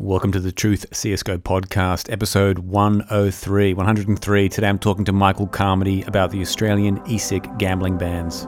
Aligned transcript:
Welcome 0.00 0.32
to 0.32 0.40
the 0.40 0.50
Truth 0.50 0.86
CSGO 0.92 1.36
podcast, 1.38 2.10
episode 2.10 2.60
103. 2.60 3.74
103. 3.74 4.48
Today 4.48 4.66
I'm 4.66 4.78
talking 4.78 5.04
to 5.04 5.12
Michael 5.12 5.46
Carmody 5.46 6.00
about 6.04 6.30
the 6.30 6.40
Australian 6.40 7.00
ESIC 7.00 7.58
gambling 7.58 7.98
bans. 7.98 8.46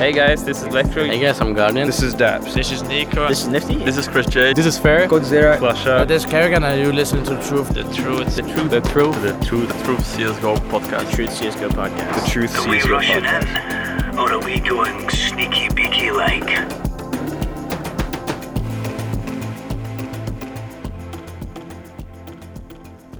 Hey 0.00 0.10
guys, 0.12 0.42
this 0.44 0.58
is 0.62 0.64
Electro. 0.64 1.04
Hey 1.04 1.20
guys, 1.20 1.40
I'm 1.40 1.54
Guardian. 1.54 1.86
This 1.86 2.02
is 2.02 2.12
Daps. 2.12 2.52
This 2.54 2.72
is 2.72 2.82
NiKo. 2.82 3.28
This 3.28 3.42
is 3.42 3.48
Nifty. 3.48 3.76
This 3.76 3.96
is 3.98 4.08
Chris 4.08 4.26
J. 4.26 4.52
This 4.52 4.66
is 4.66 4.76
Fair. 4.80 5.06
Godzilla. 5.06 5.56
flusha. 5.58 6.00
Oh, 6.00 6.04
this 6.04 6.24
is 6.24 6.30
Kerrigan, 6.30 6.64
and 6.64 6.80
you 6.80 6.92
listen 6.92 7.22
to 7.22 7.36
the 7.36 7.42
Truth. 7.42 7.68
The 7.68 7.84
Truth. 7.94 8.34
The 8.34 8.42
Truth. 8.42 8.70
The 8.70 8.80
Truth. 8.80 9.22
The 9.22 9.44
Truth. 9.46 9.68
The 9.68 9.84
Truth 9.84 10.16
CSGO 10.16 10.56
podcast. 10.70 11.06
The 11.10 11.16
Truth 11.16 11.30
CSGO 11.30 11.68
podcast. 11.68 12.24
The 12.24 12.30
Truth 12.30 12.56
Are 12.58 12.68
we 12.68 12.78
CSGO 12.80 12.90
rushing 12.90 13.22
podcast. 13.22 14.12
in? 14.12 14.18
Or 14.18 14.32
are 14.32 14.40
we 14.40 14.58
going 14.58 15.08
sneaky 15.08 15.68
beaky 15.72 16.10
like? 16.10 16.91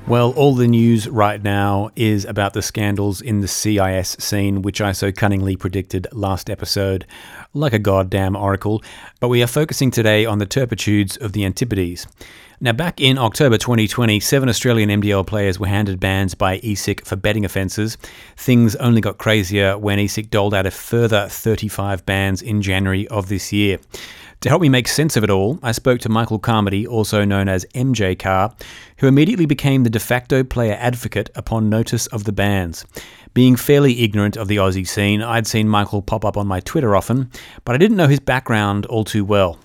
Well, 0.08 0.32
all 0.32 0.54
the 0.54 0.66
news 0.66 1.08
right 1.08 1.40
now 1.40 1.90
is 1.94 2.24
about 2.24 2.54
the 2.54 2.60
scandals 2.60 3.20
in 3.20 3.40
the 3.40 3.48
CIS 3.48 4.16
scene, 4.18 4.60
which 4.60 4.80
I 4.80 4.92
so 4.92 5.12
cunningly 5.12 5.56
predicted 5.56 6.08
last 6.12 6.50
episode, 6.50 7.06
like 7.54 7.72
a 7.72 7.78
goddamn 7.78 8.34
oracle. 8.34 8.82
But 9.20 9.28
we 9.28 9.42
are 9.42 9.46
focusing 9.46 9.90
today 9.90 10.26
on 10.26 10.38
the 10.38 10.44
turpitudes 10.44 11.16
of 11.16 11.32
the 11.32 11.44
Antipodes. 11.44 12.06
Now, 12.60 12.72
back 12.72 13.00
in 13.00 13.16
October 13.16 13.58
2020, 13.58 14.20
seven 14.20 14.48
Australian 14.48 14.88
MDL 14.88 15.26
players 15.26 15.58
were 15.58 15.66
handed 15.68 15.98
bans 15.98 16.34
by 16.34 16.58
ESIC 16.58 17.06
for 17.06 17.16
betting 17.16 17.44
offences. 17.44 17.96
Things 18.36 18.76
only 18.76 19.00
got 19.00 19.18
crazier 19.18 19.78
when 19.78 19.98
ESIC 19.98 20.30
doled 20.30 20.52
out 20.52 20.66
a 20.66 20.70
further 20.70 21.28
35 21.28 22.04
bans 22.04 22.42
in 22.42 22.60
January 22.60 23.08
of 23.08 23.28
this 23.28 23.52
year. 23.52 23.78
To 24.42 24.48
help 24.48 24.60
me 24.60 24.68
make 24.68 24.88
sense 24.88 25.16
of 25.16 25.22
it 25.22 25.30
all, 25.30 25.60
I 25.62 25.70
spoke 25.70 26.00
to 26.00 26.08
Michael 26.08 26.40
Carmody, 26.40 26.84
also 26.84 27.24
known 27.24 27.48
as 27.48 27.64
MJ 27.76 28.18
Carr, 28.18 28.52
who 28.96 29.06
immediately 29.06 29.46
became 29.46 29.84
the 29.84 29.90
de 29.90 30.00
facto 30.00 30.42
player 30.42 30.76
advocate 30.80 31.30
upon 31.36 31.70
notice 31.70 32.08
of 32.08 32.24
the 32.24 32.32
bans. 32.32 32.84
Being 33.34 33.54
fairly 33.54 34.02
ignorant 34.02 34.36
of 34.36 34.48
the 34.48 34.56
Aussie 34.56 34.86
scene, 34.86 35.22
I'd 35.22 35.46
seen 35.46 35.68
Michael 35.68 36.02
pop 36.02 36.24
up 36.24 36.36
on 36.36 36.48
my 36.48 36.58
Twitter 36.58 36.96
often, 36.96 37.30
but 37.64 37.76
I 37.76 37.78
didn't 37.78 37.96
know 37.96 38.08
his 38.08 38.18
background 38.18 38.84
all 38.86 39.04
too 39.04 39.24
well. 39.24 39.60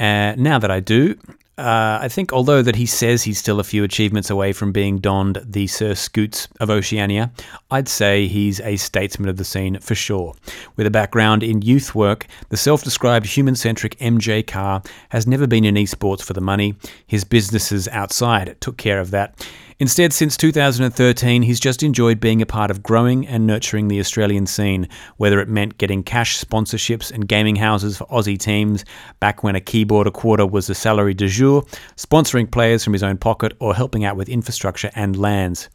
Uh, 0.00 0.34
now 0.36 0.58
that 0.58 0.72
I 0.72 0.80
do, 0.80 1.16
uh, 1.60 1.98
I 2.00 2.08
think 2.08 2.32
although 2.32 2.62
that 2.62 2.76
he 2.76 2.86
says 2.86 3.22
he's 3.22 3.38
still 3.38 3.60
a 3.60 3.64
few 3.64 3.84
achievements 3.84 4.30
away 4.30 4.52
from 4.52 4.72
being 4.72 4.98
donned 4.98 5.42
the 5.44 5.66
Sir 5.66 5.94
Scoots 5.94 6.48
of 6.58 6.70
Oceania, 6.70 7.30
I'd 7.70 7.88
say 7.88 8.26
he's 8.26 8.60
a 8.60 8.76
statesman 8.76 9.28
of 9.28 9.36
the 9.36 9.44
scene 9.44 9.78
for 9.78 9.94
sure. 9.94 10.34
With 10.76 10.86
a 10.86 10.90
background 10.90 11.42
in 11.42 11.60
youth 11.60 11.94
work, 11.94 12.26
the 12.48 12.56
self-described 12.56 13.26
human-centric 13.26 13.98
MJ 13.98 14.46
Carr 14.46 14.82
has 15.10 15.26
never 15.26 15.46
been 15.46 15.66
in 15.66 15.74
esports 15.74 16.22
for 16.22 16.32
the 16.32 16.40
money. 16.40 16.76
His 17.06 17.24
businesses 17.24 17.86
outside 17.88 18.56
took 18.60 18.78
care 18.78 18.98
of 18.98 19.10
that. 19.10 19.46
Instead, 19.80 20.12
since 20.12 20.36
2013, 20.36 21.40
he's 21.40 21.58
just 21.58 21.82
enjoyed 21.82 22.20
being 22.20 22.42
a 22.42 22.46
part 22.46 22.70
of 22.70 22.82
growing 22.82 23.26
and 23.26 23.46
nurturing 23.46 23.88
the 23.88 23.98
Australian 23.98 24.46
scene, 24.46 24.86
whether 25.16 25.40
it 25.40 25.48
meant 25.48 25.78
getting 25.78 26.02
cash 26.02 26.38
sponsorships 26.38 27.10
and 27.10 27.26
gaming 27.26 27.56
houses 27.56 27.96
for 27.96 28.04
Aussie 28.08 28.38
teams, 28.38 28.84
back 29.20 29.42
when 29.42 29.56
a 29.56 29.60
keyboard 29.60 30.06
a 30.06 30.10
quarter 30.10 30.44
was 30.44 30.66
the 30.66 30.74
salary 30.74 31.14
du 31.14 31.28
jour, 31.28 31.62
sponsoring 31.96 32.50
players 32.50 32.84
from 32.84 32.92
his 32.92 33.02
own 33.02 33.16
pocket, 33.16 33.54
or 33.58 33.74
helping 33.74 34.04
out 34.04 34.16
with 34.16 34.28
infrastructure 34.28 34.90
and 34.94 35.18
lands. 35.18 35.70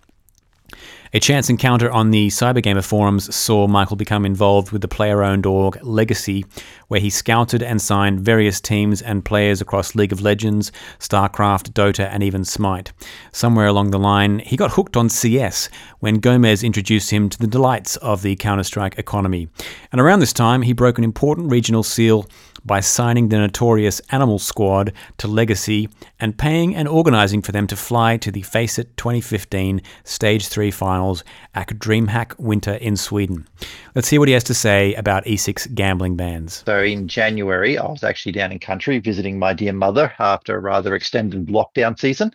A 1.16 1.19
chance 1.21 1.49
encounter 1.49 1.89
on 1.89 2.11
the 2.11 2.27
Cybergamer 2.27 2.83
forums 2.83 3.33
saw 3.33 3.67
Michael 3.67 3.95
become 3.95 4.25
involved 4.25 4.73
with 4.73 4.81
the 4.81 4.89
player 4.89 5.23
owned 5.23 5.45
org 5.45 5.81
Legacy, 5.81 6.45
where 6.89 6.99
he 6.99 7.09
scouted 7.09 7.63
and 7.63 7.81
signed 7.81 8.19
various 8.19 8.59
teams 8.59 9.02
and 9.02 9.23
players 9.23 9.61
across 9.61 9.95
League 9.95 10.11
of 10.11 10.19
Legends, 10.19 10.73
StarCraft, 10.99 11.72
Dota, 11.72 12.09
and 12.11 12.22
even 12.22 12.44
Smite. 12.44 12.91
Somewhere 13.31 13.67
along 13.67 13.91
the 13.91 13.97
line, 13.97 14.39
he 14.39 14.57
got 14.57 14.72
hooked 14.72 14.97
on 14.97 15.07
CS 15.07 15.69
when 15.99 16.19
Gomez 16.19 16.66
introduced 16.66 17.11
him 17.11 17.29
to 17.29 17.39
the 17.39 17.47
delights 17.47 17.95
of 17.95 18.22
the 18.22 18.35
Counter 18.35 18.63
Strike 18.63 19.00
economy. 19.00 19.47
And 19.94 20.01
around 20.01 20.19
this 20.19 20.34
time, 20.34 20.63
he 20.63 20.73
broke 20.73 20.97
an 20.97 21.06
important 21.06 21.50
regional 21.50 21.84
seal 21.84 22.28
by 22.66 22.80
signing 22.80 23.30
the 23.30 23.38
notorious 23.38 24.00
Animal 24.12 24.40
Squad 24.40 24.94
to 25.18 25.28
Legacy 25.28 25.90
and 26.20 26.38
paying 26.38 26.76
and 26.76 26.88
organising 26.88 27.42
for 27.42 27.52
them 27.52 27.68
to 27.68 27.76
fly 27.76 28.18
to 28.18 28.31
the 28.31 28.42
Faceit 28.42 28.98
2015 28.98 29.81
Stage 30.03 30.48
3 30.48 30.72
finals 30.72 31.24
at 31.53 31.68
DreamHack 31.68 32.38
Winter 32.40 32.74
in 32.74 32.98
Sweden. 32.98 33.48
Let's 33.94 34.09
hear 34.09 34.20
what 34.20 34.28
he 34.28 34.34
has 34.34 34.44
to 34.46 34.53
say 34.53 34.94
about 34.96 35.26
ESIC 35.26 35.74
gambling 35.76 36.16
bans. 36.16 36.64
So 36.66 36.81
in 36.81 37.08
January, 37.08 37.78
I 37.78 37.86
was 37.86 38.03
actually 38.03 38.31
down 38.31 38.52
in 38.52 38.59
country 38.59 39.00
visiting 39.00 39.38
my 39.38 39.53
dear 39.53 39.74
mother 39.74 40.14
after 40.20 40.56
a 40.56 40.59
rather 40.59 40.96
extended 40.96 41.47
lockdown 41.47 42.00
season 42.00 42.34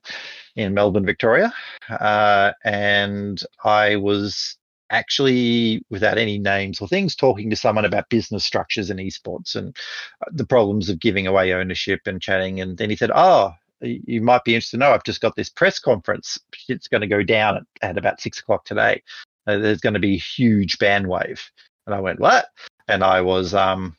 in 0.57 0.75
Melbourne, 0.75 1.07
Victoria. 1.07 1.53
Uh, 1.89 2.53
and 2.65 3.43
I 3.65 3.97
was 3.97 4.57
actually, 4.91 5.85
without 5.91 6.19
any 6.19 6.39
names 6.39 6.81
or 6.81 6.89
things, 6.89 7.15
talking 7.15 7.51
to 7.51 7.57
someone 7.57 7.85
about 7.85 8.09
business 8.09 8.45
structures 8.45 8.91
and 8.91 9.01
esports 9.01 9.55
and 9.55 9.77
uh, 10.23 10.31
the 10.33 10.47
problems 10.47 10.89
of 10.89 11.01
giving 11.01 11.27
away 11.27 11.53
ownership 11.53 12.01
and 12.07 12.21
chatting. 12.21 12.61
And 12.61 12.77
then 12.77 12.91
he 12.91 12.97
said, 12.97 13.11
Oh, 13.15 13.53
you 13.81 14.21
might 14.21 14.45
be 14.45 14.55
interested 14.55 14.77
to 14.77 14.81
know 14.81 14.93
I've 14.93 15.05
just 15.05 15.23
got 15.23 15.37
this 15.37 15.49
press 15.49 15.79
conference. 15.79 16.39
It's 16.69 16.89
going 16.89 17.01
to 17.01 17.07
go 17.07 17.23
down 17.23 17.57
at, 17.57 17.63
at 17.83 17.99
about 17.99 18.21
six 18.21 18.41
o'clock 18.41 18.65
today. 18.65 19.03
Uh, 19.47 19.59
there's 19.59 19.81
going 19.81 19.95
to 19.95 20.01
be 20.01 20.15
a 20.15 20.19
huge 20.19 20.79
ban 20.79 21.09
wave. 21.09 21.43
And 21.87 21.95
I 21.95 22.01
went, 22.01 22.21
What? 22.21 22.47
And 22.89 23.03
I 23.03 23.21
was 23.21 23.55
um, 23.55 23.97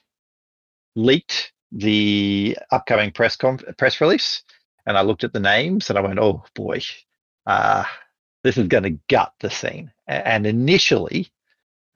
leaked 0.95 1.53
the 1.71 2.57
upcoming 2.71 3.11
press 3.11 3.35
conf- 3.35 3.63
press 3.77 4.01
release. 4.01 4.43
And 4.85 4.97
I 4.97 5.01
looked 5.01 5.23
at 5.23 5.33
the 5.33 5.39
names 5.39 5.89
and 5.89 5.97
I 5.97 6.01
went, 6.01 6.19
Oh 6.19 6.43
boy, 6.53 6.81
uh, 7.45 7.85
this 8.43 8.57
is 8.57 8.67
going 8.67 8.83
to 8.83 8.99
gut 9.09 9.33
the 9.39 9.49
scene. 9.49 9.91
And 10.11 10.45
initially, 10.45 11.31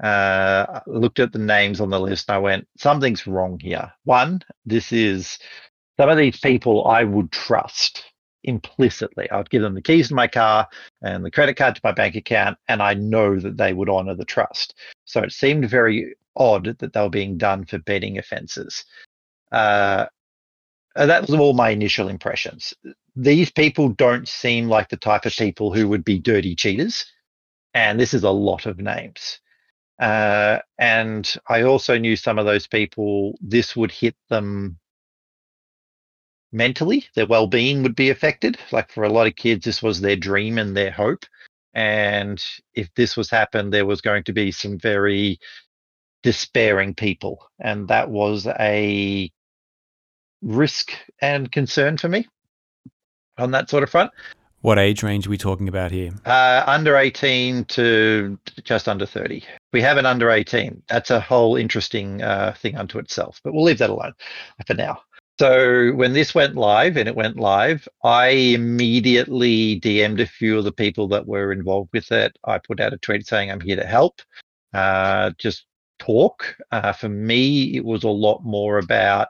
uh, 0.02 0.82
looked 0.88 1.20
at 1.20 1.32
the 1.32 1.40
names 1.40 1.80
on 1.80 1.90
the 1.90 2.00
list 2.00 2.30
I 2.30 2.38
went, 2.38 2.68
something's 2.78 3.28
wrong 3.28 3.60
here. 3.60 3.92
One, 4.04 4.42
this 4.66 4.92
is 4.92 5.40
some 5.98 6.10
of 6.10 6.18
these 6.18 6.40
people 6.40 6.88
I 6.88 7.04
would 7.04 7.32
trust 7.32 8.04
implicitly. 8.44 9.30
I 9.32 9.38
would 9.38 9.50
give 9.50 9.62
them 9.62 9.76
the 9.76 9.82
keys 9.82 10.10
to 10.10 10.16
my 10.16 10.28
car 10.28 10.68
and 11.02 11.26
the 11.26 11.32
credit 11.32 11.56
card 11.58 11.76
to 11.76 11.82
my 11.84 11.92
bank 11.92 12.16
account, 12.16 12.58
and 12.68 12.82
I 12.82 12.94
know 12.94 13.40
that 13.40 13.58
they 13.58 13.74
would 13.74 13.90
honor 13.90 14.16
the 14.16 14.26
trust. 14.26 14.76
So 15.06 15.22
it 15.22 15.32
seemed 15.32 15.70
very 15.70 16.16
odd 16.36 16.78
that 16.80 16.94
they 16.94 17.02
were 17.02 17.10
being 17.10 17.38
done 17.38 17.66
for 17.66 17.80
betting 17.80 18.18
offenses. 18.18 18.86
Uh, 19.52 20.06
that 20.96 21.22
was 21.22 21.34
all 21.34 21.54
my 21.54 21.70
initial 21.70 22.08
impressions. 22.08 22.74
These 23.16 23.52
people 23.52 23.90
don't 23.90 24.28
seem 24.28 24.68
like 24.68 24.90
the 24.90 24.98
type 24.98 25.26
of 25.26 25.34
people 25.34 25.74
who 25.74 25.88
would 25.90 26.06
be 26.06 26.20
dirty 26.20 26.56
cheaters, 26.56 27.06
and 27.76 28.00
this 28.00 28.14
is 28.14 28.24
a 28.24 28.32
lot 28.32 28.66
of 28.66 28.80
names. 28.80 29.40
Uh, 30.00 30.60
and 30.80 31.32
I 31.48 31.64
also 31.64 31.98
knew 31.98 32.16
some 32.16 32.40
of 32.40 32.46
those 32.46 32.68
people, 32.68 33.38
this 33.42 33.76
would 33.76 33.92
hit 33.92 34.16
them 34.30 34.80
mentally, 36.52 37.06
their 37.16 37.28
well 37.28 37.48
being 37.48 37.84
would 37.84 37.96
be 37.96 38.10
affected. 38.10 38.58
Like 38.72 38.92
for 38.92 39.04
a 39.04 39.12
lot 39.12 39.28
of 39.28 39.36
kids, 39.36 39.66
this 39.66 39.84
was 39.84 40.00
their 40.00 40.16
dream 40.16 40.58
and 40.58 40.76
their 40.76 40.92
hope. 40.92 41.26
And 41.74 42.42
if 42.74 42.90
this 42.96 43.18
was 43.18 43.30
happened, 43.30 43.74
there 43.74 43.86
was 43.86 44.00
going 44.00 44.24
to 44.24 44.34
be 44.34 44.52
some 44.52 44.80
very 44.80 45.38
despairing 46.24 46.96
people. 46.96 47.46
And 47.60 47.90
that 47.90 48.10
was 48.10 48.48
a 48.48 49.30
risk 50.42 50.92
and 51.22 51.52
concern 51.52 51.98
for 51.98 52.08
me 52.08 52.26
on 53.38 53.52
that 53.52 53.70
sort 53.70 53.84
of 53.84 53.90
front. 53.90 54.12
What 54.66 54.80
age 54.80 55.04
range 55.04 55.28
are 55.28 55.30
we 55.30 55.38
talking 55.38 55.68
about 55.68 55.92
here? 55.92 56.12
Uh, 56.26 56.64
under 56.66 56.98
18 56.98 57.66
to 57.66 58.40
just 58.64 58.88
under 58.88 59.06
30. 59.06 59.44
We 59.72 59.82
have 59.84 59.98
an 59.98 60.08
under 60.08 60.32
18. 60.32 60.82
That's 60.90 61.12
a 61.12 61.20
whole 61.20 61.56
interesting 61.56 62.24
uh, 62.24 62.56
thing 62.58 62.76
unto 62.76 62.98
itself, 62.98 63.40
but 63.44 63.54
we'll 63.54 63.66
leave 63.66 63.78
that 63.78 63.92
alone 63.92 64.14
for 64.66 64.74
now. 64.74 65.04
So 65.40 65.92
when 65.92 66.14
this 66.14 66.34
went 66.34 66.56
live 66.56 66.98
and 66.98 67.08
it 67.08 67.16
went 67.16 67.38
live, 67.38 67.88
I 68.04 68.30
immediately 68.30 69.80
DM'd 69.82 70.20
a 70.20 70.26
few 70.26 70.58
of 70.58 70.64
the 70.64 70.72
people 70.72 71.08
that 71.10 71.28
were 71.28 71.52
involved 71.52 71.92
with 71.94 72.12
it. 72.12 72.36
I 72.44 72.58
put 72.58 72.80
out 72.80 72.92
a 72.92 72.98
tweet 72.98 73.28
saying 73.28 73.52
I'm 73.52 73.62
here 73.62 73.76
to 73.76 73.86
help. 73.86 74.20
Uh, 74.74 75.30
just 75.38 75.68
talk. 76.00 76.56
Uh, 76.72 76.92
for 76.92 77.10
me, 77.10 77.78
it 77.78 77.86
was 77.86 78.04
a 78.04 78.10
lot 78.10 78.44
more 78.44 78.80
about 78.80 79.28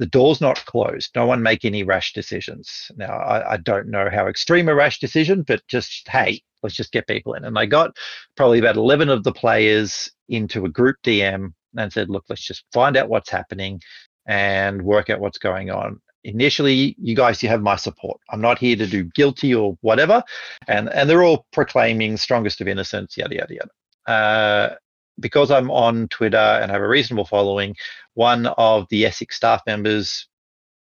the 0.00 0.06
door's 0.06 0.40
not 0.40 0.64
closed. 0.64 1.10
No 1.14 1.26
one 1.26 1.42
make 1.42 1.62
any 1.62 1.82
rash 1.82 2.14
decisions. 2.14 2.90
Now, 2.96 3.18
I, 3.18 3.52
I, 3.52 3.56
don't 3.58 3.88
know 3.88 4.08
how 4.10 4.28
extreme 4.28 4.70
a 4.70 4.74
rash 4.74 4.98
decision, 4.98 5.42
but 5.42 5.60
just, 5.68 6.08
hey, 6.08 6.42
let's 6.62 6.74
just 6.74 6.90
get 6.90 7.06
people 7.06 7.34
in. 7.34 7.44
And 7.44 7.54
they 7.54 7.66
got 7.66 7.94
probably 8.34 8.58
about 8.58 8.76
11 8.76 9.10
of 9.10 9.24
the 9.24 9.32
players 9.32 10.10
into 10.30 10.64
a 10.64 10.70
group 10.70 10.96
DM 11.04 11.52
and 11.76 11.92
said, 11.92 12.08
look, 12.08 12.24
let's 12.30 12.40
just 12.42 12.64
find 12.72 12.96
out 12.96 13.10
what's 13.10 13.28
happening 13.28 13.82
and 14.26 14.80
work 14.80 15.10
out 15.10 15.20
what's 15.20 15.36
going 15.36 15.70
on. 15.70 16.00
Initially, 16.24 16.96
you 16.98 17.14
guys, 17.14 17.42
you 17.42 17.50
have 17.50 17.62
my 17.62 17.76
support. 17.76 18.22
I'm 18.30 18.40
not 18.40 18.58
here 18.58 18.76
to 18.76 18.86
do 18.86 19.04
guilty 19.04 19.54
or 19.54 19.76
whatever. 19.82 20.22
And, 20.66 20.88
and 20.88 21.10
they're 21.10 21.24
all 21.24 21.44
proclaiming 21.52 22.16
strongest 22.16 22.62
of 22.62 22.68
innocence, 22.68 23.18
yada, 23.18 23.34
yada, 23.34 23.54
yada. 23.54 23.70
Uh, 24.06 24.74
because 25.20 25.50
I'm 25.50 25.70
on 25.70 26.08
Twitter 26.08 26.36
and 26.36 26.70
have 26.70 26.82
a 26.82 26.88
reasonable 26.88 27.26
following, 27.26 27.76
one 28.14 28.46
of 28.46 28.86
the 28.90 29.04
ESIC 29.04 29.32
staff 29.32 29.62
members 29.66 30.28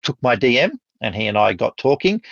took 0.03 0.21
my 0.23 0.37
DM 0.37 0.73
and 1.01 1.15
he 1.15 1.27
and 1.27 1.39
I 1.39 1.53
got 1.53 1.77
talking, 1.77 2.23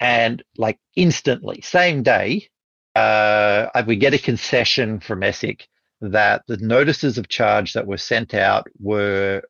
and 0.00 0.42
like 0.56 0.78
instantly, 0.94 1.60
same 1.62 2.02
day, 2.02 2.48
uh, 2.94 3.68
we 3.86 3.96
get 3.96 4.14
a 4.14 4.18
concession 4.18 5.00
from 5.00 5.20
ESIC 5.20 5.62
that 6.00 6.42
the 6.46 6.56
notices 6.58 7.18
of 7.18 7.28
charge 7.28 7.72
that 7.72 7.86
were 7.86 7.96
sent 7.96 8.34
out 8.34 8.66
were 8.78 9.42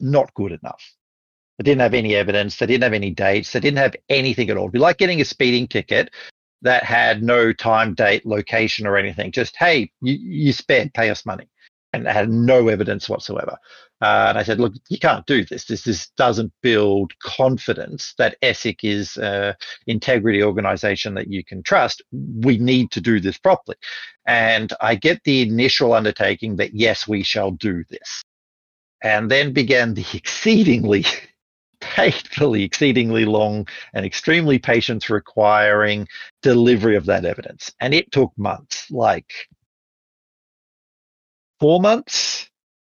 not 0.00 0.32
good 0.34 0.52
enough. 0.52 0.94
They 1.58 1.64
didn't 1.64 1.80
have 1.80 1.94
any 1.94 2.14
evidence. 2.14 2.56
They 2.56 2.66
didn't 2.66 2.82
have 2.82 2.92
any 2.92 3.10
dates. 3.10 3.52
They 3.52 3.60
didn't 3.60 3.78
have 3.78 3.96
anything 4.08 4.50
at 4.50 4.56
all. 4.56 4.64
It'd 4.64 4.72
be 4.72 4.78
like 4.78 4.98
getting 4.98 5.20
a 5.20 5.24
speeding 5.24 5.66
ticket 5.66 6.10
that 6.66 6.84
had 6.84 7.22
no 7.22 7.52
time, 7.52 7.94
date, 7.94 8.26
location, 8.26 8.86
or 8.86 8.96
anything. 8.96 9.32
Just, 9.32 9.56
hey, 9.56 9.90
you, 10.00 10.14
you 10.14 10.52
sped, 10.52 10.92
pay 10.94 11.10
us 11.10 11.24
money. 11.24 11.48
And 11.92 12.06
had 12.06 12.28
no 12.28 12.68
evidence 12.68 13.08
whatsoever. 13.08 13.56
Uh, 14.02 14.26
and 14.28 14.36
I 14.36 14.42
said, 14.42 14.60
look, 14.60 14.74
you 14.90 14.98
can't 14.98 15.24
do 15.24 15.44
this. 15.44 15.64
This, 15.64 15.84
this 15.84 16.10
doesn't 16.18 16.52
build 16.62 17.18
confidence 17.20 18.12
that 18.18 18.36
ESIC 18.42 18.80
is 18.82 19.16
an 19.16 19.54
integrity 19.86 20.42
organization 20.42 21.14
that 21.14 21.28
you 21.28 21.42
can 21.42 21.62
trust. 21.62 22.02
We 22.12 22.58
need 22.58 22.90
to 22.90 23.00
do 23.00 23.18
this 23.18 23.38
properly. 23.38 23.78
And 24.26 24.72
I 24.82 24.96
get 24.96 25.22
the 25.24 25.40
initial 25.42 25.94
undertaking 25.94 26.56
that, 26.56 26.74
yes, 26.74 27.08
we 27.08 27.22
shall 27.22 27.52
do 27.52 27.84
this. 27.88 28.22
And 29.02 29.30
then 29.30 29.54
began 29.54 29.94
the 29.94 30.04
exceedingly 30.14 31.06
painfully, 31.80 32.62
exceedingly 32.64 33.24
long 33.24 33.66
and 33.94 34.04
extremely 34.04 34.58
patience 34.58 35.10
requiring 35.10 36.08
delivery 36.42 36.96
of 36.96 37.06
that 37.06 37.24
evidence. 37.24 37.72
And 37.80 37.94
it 37.94 38.12
took 38.12 38.32
months, 38.36 38.90
like 38.90 39.32
four 41.60 41.80
months 41.80 42.50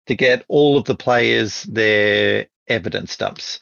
to 0.08 0.16
get 0.16 0.46
all 0.48 0.78
of 0.78 0.86
the 0.86 0.96
players 0.96 1.64
their 1.64 2.48
evidence 2.68 3.16
dumps. 3.18 3.60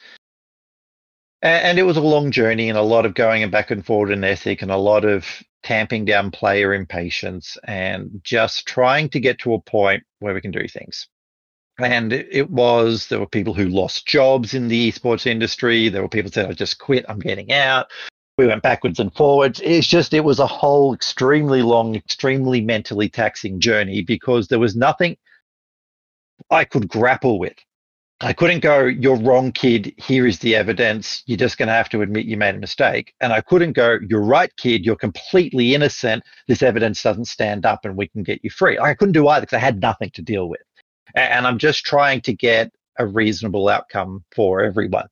And, 1.44 1.80
it 1.80 1.84
was 1.84 1.98
a 1.98 2.02
long 2.02 2.30
journey 2.30 2.70
and 2.70 2.78
a 2.78 2.84
lot 2.84 3.06
of 3.06 3.16
going 3.16 3.42
and 3.42 3.52
back 3.52 3.72
and 3.72 3.84
forward 3.84 4.12
in 4.12 4.22
ESIC 4.22 4.62
and 4.62 4.70
a 4.70 4.78
lot 4.78 5.06
of 5.06 5.26
tamping 5.64 6.06
down 6.06 6.30
player 6.30 6.74
impatience 6.74 7.58
and 7.64 8.22
just 8.24 8.68
trying 8.68 9.10
to 9.10 9.20
get 9.20 9.40
to 9.40 9.56
a 9.56 9.62
point 9.62 10.04
where 10.20 10.36
we 10.36 10.42
can 10.42 10.52
do 10.52 10.68
things 10.68 11.08
and 11.84 12.14
it, 12.14 12.50
was 12.50 13.08
there 13.08 13.20
were 13.20 13.28
people 13.28 13.54
who 13.54 13.68
lost 13.68 14.06
jobs 14.06 14.54
in 14.54 14.68
the 14.68 14.92
esports 14.92 15.26
industry. 15.26 15.90
There 15.90 16.02
were 16.02 16.10
people 16.10 16.32
said 16.32 16.50
i 16.50 16.54
just 16.54 16.80
quit 16.80 17.06
i'm 17.08 17.20
getting 17.20 17.52
out. 17.52 17.88
We 18.38 18.48
went 18.48 18.64
backwards 18.64 19.00
and 19.00 19.14
forwards. 19.14 19.62
It's 19.64 19.88
just 19.88 20.14
it 20.14 20.24
was 20.24 20.40
a 20.40 20.48
whole 20.48 20.94
extremely 20.94 21.62
long 21.62 21.96
extremely 21.96 22.62
mentally 22.62 23.10
taxing 23.10 23.60
journey 23.60 24.02
because 24.02 24.48
there 24.48 24.60
was 24.60 24.76
nothing 24.76 25.18
i 26.50 26.66
could 26.66 26.88
grapple 26.88 27.40
with. 27.40 27.56
I 28.24 28.34
couldn't 28.34 28.60
go 28.60 28.86
you're 28.86 29.18
wrong 29.18 29.52
kid. 29.52 29.94
Here 29.98 30.28
is 30.28 30.40
the 30.40 30.56
evidence. 30.56 31.24
You're 31.26 31.38
just 31.38 31.58
going 31.58 31.68
to 31.68 31.74
have 31.74 31.90
to 31.90 32.02
admit 32.02 32.26
you 32.26 32.38
made 32.38 32.56
a 32.56 32.60
mistake. 32.60 33.14
And 33.22 33.34
i 33.34 33.42
couldn't 33.42 33.74
go 33.74 34.00
you're 34.08 34.24
right 34.24 34.56
kid. 34.58 34.86
You're 34.86 34.96
completely 34.96 35.76
innocent. 35.76 36.24
This 36.48 36.62
evidence 36.62 37.02
doesn't 37.02 37.26
stand 37.26 37.66
up 37.66 37.86
and 37.86 37.98
we 37.98 38.08
can 38.08 38.24
get 38.24 38.44
you 38.44 38.50
free. 38.50 38.78
I 38.80 38.94
couldn't 38.94 39.14
do 39.14 39.28
either 39.28 39.46
because 39.46 39.58
i 39.58 39.60
had 39.60 39.82
nothing 39.82 40.12
to 40.12 40.22
deal 40.22 40.50
with 40.50 40.62
and 41.16 41.48
I'm 41.48 41.58
just 41.58 41.86
trying 41.86 42.22
to 42.22 42.34
get 42.34 42.72
a 42.98 43.06
reasonable 43.06 43.70
outcome 43.70 44.24
for 44.36 44.62
everyone. 44.62 45.08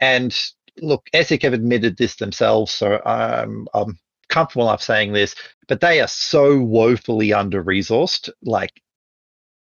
And 0.00 0.36
look, 0.80 1.06
ESIC 1.14 1.42
have 1.42 1.52
admitted 1.52 1.96
this 1.96 2.16
themselves, 2.16 2.72
so 2.72 3.00
I'm, 3.04 3.66
I'm 3.74 3.98
comfortable 4.28 4.68
enough 4.68 4.82
saying 4.82 5.12
this, 5.12 5.34
but 5.68 5.80
they 5.80 6.00
are 6.00 6.08
so 6.08 6.58
woefully 6.58 7.32
under 7.32 7.62
resourced, 7.62 8.30
like 8.42 8.72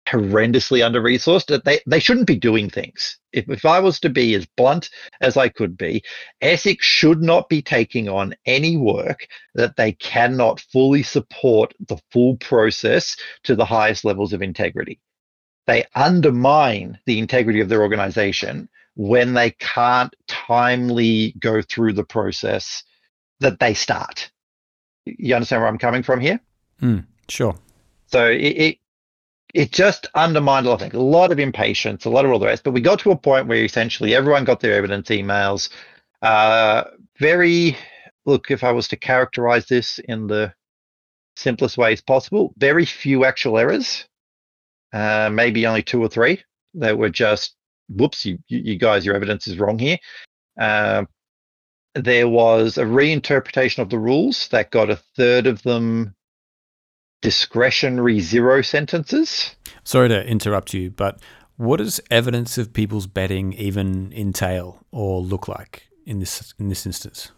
horrendously 0.07 0.85
under 0.85 1.01
resourced 1.01 1.47
that 1.47 1.65
they, 1.65 1.79
they 1.87 1.99
shouldn't 1.99 2.27
be 2.27 2.37
doing 2.37 2.69
things. 2.69 3.17
If, 3.33 3.49
if 3.49 3.65
I 3.65 3.79
was 3.79 3.99
to 4.01 4.09
be 4.09 4.35
as 4.35 4.45
blunt 4.55 4.89
as 5.19 5.35
I 5.35 5.49
could 5.49 5.77
be, 5.77 6.03
ESIC 6.41 6.81
should 6.81 7.21
not 7.21 7.49
be 7.49 7.61
taking 7.61 8.07
on 8.07 8.35
any 8.45 8.77
work 8.77 9.27
that 9.55 9.75
they 9.75 9.93
cannot 9.93 10.59
fully 10.71 11.03
support 11.03 11.73
the 11.87 11.97
full 12.11 12.37
process 12.37 13.17
to 13.43 13.55
the 13.55 13.65
highest 13.65 14.05
levels 14.05 14.31
of 14.31 14.41
integrity 14.41 14.99
they 15.67 15.85
undermine 15.95 16.99
the 17.05 17.19
integrity 17.19 17.59
of 17.59 17.69
their 17.69 17.81
organization 17.81 18.69
when 18.95 19.33
they 19.33 19.51
can't 19.51 20.15
timely 20.27 21.33
go 21.39 21.61
through 21.61 21.93
the 21.93 22.03
process 22.03 22.83
that 23.39 23.59
they 23.59 23.73
start. 23.73 24.31
You 25.05 25.35
understand 25.35 25.61
where 25.61 25.69
I'm 25.69 25.77
coming 25.77 26.03
from 26.03 26.19
here? 26.19 26.39
Mm, 26.81 27.05
sure. 27.27 27.55
So 28.07 28.27
it, 28.27 28.37
it, 28.37 28.77
it 29.53 29.71
just 29.71 30.07
undermined 30.15 30.65
a 30.65 30.69
lot 30.69 30.75
of 30.75 30.81
things, 30.81 30.93
a 30.93 30.99
lot 30.99 31.31
of 31.31 31.39
impatience, 31.39 32.05
a 32.05 32.09
lot 32.09 32.25
of 32.25 32.31
all 32.31 32.39
the 32.39 32.45
rest. 32.45 32.63
But 32.63 32.71
we 32.71 32.81
got 32.81 32.99
to 32.99 33.11
a 33.11 33.17
point 33.17 33.47
where 33.47 33.63
essentially 33.63 34.15
everyone 34.15 34.45
got 34.45 34.59
their 34.59 34.73
evidence 34.73 35.09
emails. 35.09 35.69
Uh, 36.21 36.85
very 37.19 37.77
look, 38.25 38.49
if 38.49 38.63
I 38.63 38.71
was 38.71 38.87
to 38.89 38.95
characterize 38.95 39.67
this 39.67 39.99
in 39.99 40.27
the 40.27 40.53
simplest 41.35 41.77
ways 41.77 42.01
possible, 42.01 42.53
very 42.57 42.85
few 42.85 43.25
actual 43.25 43.57
errors 43.57 44.05
uh, 44.93 45.29
maybe 45.31 45.65
only 45.65 45.83
two 45.83 46.01
or 46.01 46.09
three 46.09 46.43
that 46.75 46.97
were 46.97 47.09
just, 47.09 47.55
whoops, 47.89 48.25
you, 48.25 48.39
you 48.47 48.77
guys, 48.77 49.05
your 49.05 49.15
evidence 49.15 49.47
is 49.47 49.57
wrong 49.57 49.79
here. 49.79 49.97
Uh, 50.59 51.05
there 51.95 52.27
was 52.27 52.77
a 52.77 52.83
reinterpretation 52.83 53.79
of 53.79 53.89
the 53.89 53.99
rules 53.99 54.49
that 54.49 54.71
got 54.71 54.89
a 54.89 55.01
third 55.15 55.47
of 55.47 55.63
them 55.63 56.13
discretionary 57.21 58.19
zero 58.19 58.61
sentences. 58.61 59.55
Sorry 59.83 60.09
to 60.09 60.25
interrupt 60.25 60.73
you, 60.73 60.91
but 60.91 61.19
what 61.57 61.77
does 61.77 62.01
evidence 62.11 62.57
of 62.57 62.73
people's 62.73 63.07
betting 63.07 63.53
even 63.53 64.11
entail 64.13 64.85
or 64.91 65.21
look 65.21 65.47
like 65.47 65.87
in 66.05 66.19
this 66.19 66.53
in 66.59 66.67
this 66.69 66.85
instance? 66.85 67.31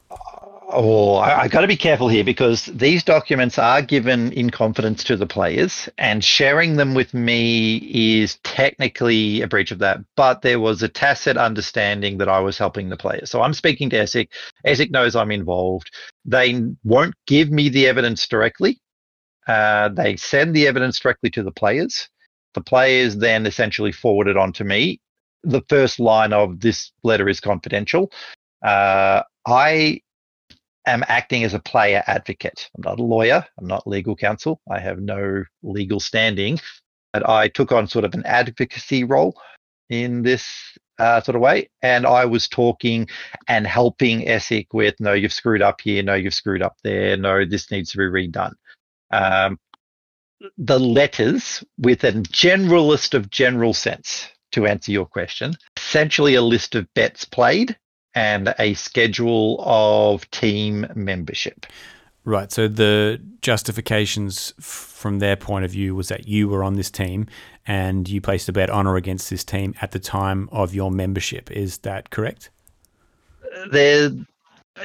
Oh, 0.69 1.15
I, 1.15 1.43
I 1.43 1.47
got 1.47 1.61
to 1.61 1.67
be 1.67 1.77
careful 1.77 2.09
here 2.09 2.25
because 2.25 2.65
these 2.65 3.01
documents 3.01 3.57
are 3.57 3.81
given 3.81 4.33
in 4.33 4.49
confidence 4.49 5.01
to 5.05 5.15
the 5.15 5.25
players, 5.25 5.87
and 5.97 6.21
sharing 6.21 6.75
them 6.75 6.93
with 6.93 7.13
me 7.13 7.77
is 7.77 8.37
technically 8.43 9.41
a 9.41 9.47
breach 9.47 9.71
of 9.71 9.79
that. 9.79 9.99
But 10.17 10.41
there 10.41 10.59
was 10.59 10.83
a 10.83 10.89
tacit 10.89 11.37
understanding 11.37 12.17
that 12.17 12.27
I 12.27 12.41
was 12.41 12.57
helping 12.57 12.89
the 12.89 12.97
players. 12.97 13.31
So 13.31 13.41
I'm 13.41 13.53
speaking 13.53 13.89
to 13.91 13.95
ESIC. 13.95 14.27
ESIC 14.65 14.91
knows 14.91 15.15
I'm 15.15 15.31
involved. 15.31 15.89
They 16.25 16.61
won't 16.83 17.15
give 17.27 17.49
me 17.49 17.69
the 17.69 17.87
evidence 17.87 18.27
directly. 18.27 18.81
Uh, 19.47 19.87
they 19.87 20.17
send 20.17 20.53
the 20.53 20.67
evidence 20.67 20.99
directly 20.99 21.29
to 21.29 21.43
the 21.43 21.51
players. 21.51 22.09
The 22.55 22.61
players 22.61 23.15
then 23.15 23.45
essentially 23.45 23.93
forward 23.93 24.27
it 24.27 24.35
on 24.35 24.51
to 24.53 24.65
me. 24.65 24.99
The 25.43 25.61
first 25.69 25.97
line 25.97 26.33
of 26.33 26.59
this 26.59 26.91
letter 27.03 27.29
is 27.29 27.39
confidential. 27.39 28.11
Uh, 28.61 29.21
I 29.45 30.01
am 30.87 31.03
acting 31.07 31.43
as 31.43 31.53
a 31.53 31.59
player 31.59 32.03
advocate. 32.07 32.69
I'm 32.75 32.83
not 32.83 32.99
a 32.99 33.03
lawyer. 33.03 33.45
I'm 33.59 33.67
not 33.67 33.87
legal 33.87 34.15
counsel. 34.15 34.61
I 34.69 34.79
have 34.79 34.99
no 34.99 35.43
legal 35.63 35.99
standing. 35.99 36.59
But 37.13 37.27
I 37.27 37.47
took 37.47 37.71
on 37.71 37.87
sort 37.87 38.05
of 38.05 38.13
an 38.13 38.25
advocacy 38.25 39.03
role 39.03 39.39
in 39.89 40.23
this 40.23 40.47
uh, 40.99 41.21
sort 41.21 41.35
of 41.35 41.41
way. 41.41 41.69
And 41.81 42.05
I 42.05 42.25
was 42.25 42.47
talking 42.47 43.07
and 43.47 43.65
helping 43.65 44.21
ESIC 44.21 44.67
with, 44.73 44.95
no, 44.99 45.13
you've 45.13 45.33
screwed 45.33 45.61
up 45.61 45.81
here. 45.81 46.03
No, 46.03 46.15
you've 46.15 46.33
screwed 46.33 46.61
up 46.61 46.75
there. 46.83 47.17
No, 47.17 47.45
this 47.45 47.71
needs 47.71 47.91
to 47.91 47.97
be 47.97 48.03
redone. 48.03 48.53
Um, 49.11 49.59
the 50.57 50.79
letters 50.79 51.63
with 51.77 52.03
a 52.03 52.11
general 52.11 52.87
list 52.87 53.13
of 53.13 53.29
general 53.29 53.73
sense 53.73 54.27
to 54.51 54.65
answer 54.65 54.91
your 54.91 55.05
question, 55.05 55.53
essentially 55.77 56.35
a 56.35 56.41
list 56.41 56.75
of 56.75 56.91
bets 56.93 57.25
played 57.25 57.77
and 58.17 58.55
a 58.57 58.73
schedule 58.73 59.63
of 59.63 60.29
team 60.31 60.87
membership. 60.95 61.67
Right. 62.25 62.51
So 62.51 62.67
the 62.67 63.21
justifications 63.41 64.53
from 64.59 65.19
their 65.19 65.35
point 65.35 65.65
of 65.65 65.71
view 65.71 65.93
was 65.93 66.07
that 66.07 66.27
you 66.27 66.49
were 66.49 66.63
on 66.63 66.73
this 66.73 66.89
team 66.89 67.27
and 67.67 68.09
you 68.09 68.19
placed 68.19 68.49
a 68.49 68.51
bet 68.51 68.71
on 68.71 68.87
or 68.87 68.97
against 68.97 69.29
this 69.29 69.43
team 69.43 69.75
at 69.81 69.91
the 69.91 69.99
time 69.99 70.49
of 70.51 70.73
your 70.73 70.89
membership. 70.89 71.51
Is 71.51 71.77
that 71.79 72.09
correct? 72.09 72.49
There, 73.71 74.09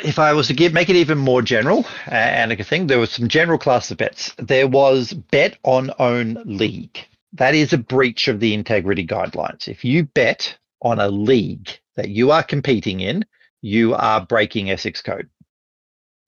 if 0.05 0.19
I 0.19 0.35
was 0.35 0.47
to 0.49 0.55
give 0.55 0.75
make 0.75 0.91
it 0.91 0.97
even 0.97 1.17
more 1.17 1.41
general 1.41 1.87
uh, 2.09 2.15
and 2.15 2.53
a 2.53 2.63
thing, 2.63 2.87
there 2.87 2.99
was 2.99 3.11
some 3.11 3.29
general 3.29 3.59
class 3.59 3.91
of 3.91 3.97
bets. 3.97 4.35
There 4.37 4.69
was 4.69 5.15
bet 5.15 5.57
on 5.63 5.91
own 5.99 6.43
league. 6.45 6.99
That 7.33 7.55
is 7.55 7.73
a 7.73 7.79
breach 7.79 8.29
of 8.29 8.41
the 8.41 8.53
integrity 8.53 9.07
guidelines. 9.07 9.69
If 9.69 9.87
you 9.87 10.05
bet 10.05 10.59
on 10.83 11.01
a 11.01 11.09
league 11.09 11.79
that 11.97 12.09
you 12.09 12.31
are 12.31 12.43
competing 12.43 13.01
in, 13.01 13.25
you 13.61 13.95
are 13.95 14.25
breaking 14.27 14.67
ESIC 14.67 15.05
code. 15.05 15.29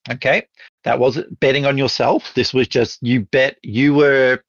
Okay, 0.09 0.45
that 0.83 0.99
wasn't 0.99 1.39
betting 1.39 1.65
on 1.65 1.79
yourself. 1.79 2.31
This 2.35 2.53
was 2.53 2.67
just 2.67 3.01
you 3.01 3.21
bet 3.21 3.57
you 3.63 3.95
were 3.95 4.39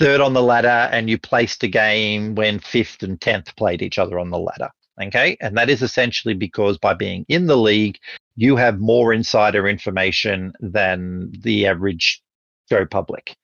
third 0.00 0.20
on 0.20 0.34
the 0.34 0.42
ladder 0.42 0.88
and 0.92 1.08
you 1.08 1.16
placed 1.16 1.62
a 1.62 1.68
game 1.68 2.34
when 2.34 2.58
fifth 2.58 3.04
and 3.04 3.20
tenth 3.20 3.54
played 3.54 3.82
each 3.82 3.98
other 3.98 4.18
on 4.18 4.30
the 4.30 4.38
ladder. 4.38 4.70
Okay, 5.00 5.36
and 5.40 5.56
that 5.56 5.70
is 5.70 5.82
essentially 5.82 6.34
because 6.34 6.78
by 6.78 6.94
being 6.94 7.24
in 7.28 7.46
the 7.46 7.56
league, 7.56 7.98
you 8.34 8.56
have 8.56 8.80
more 8.80 9.12
insider 9.12 9.68
information 9.68 10.52
than 10.58 11.30
the 11.42 11.66
average 11.66 12.22
Joe 12.68 12.86
public. 12.86 13.36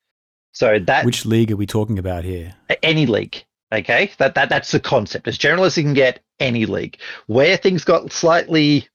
So 0.52 0.78
that 0.80 1.04
which 1.04 1.24
league 1.24 1.52
are 1.52 1.56
we 1.56 1.66
talking 1.66 1.98
about 1.98 2.24
here? 2.24 2.54
Any 2.82 3.06
league, 3.06 3.44
Okay, 3.72 4.10
that, 4.18 4.34
that 4.34 4.50
that's 4.50 4.70
the 4.70 4.80
concept. 4.80 5.26
As 5.26 5.38
general 5.38 5.64
as 5.64 5.78
you 5.78 5.84
can 5.84 5.94
get 5.94 6.20
any 6.38 6.66
league. 6.66 6.98
Where 7.26 7.56
things 7.56 7.84
got 7.84 8.12
slightly 8.12 8.88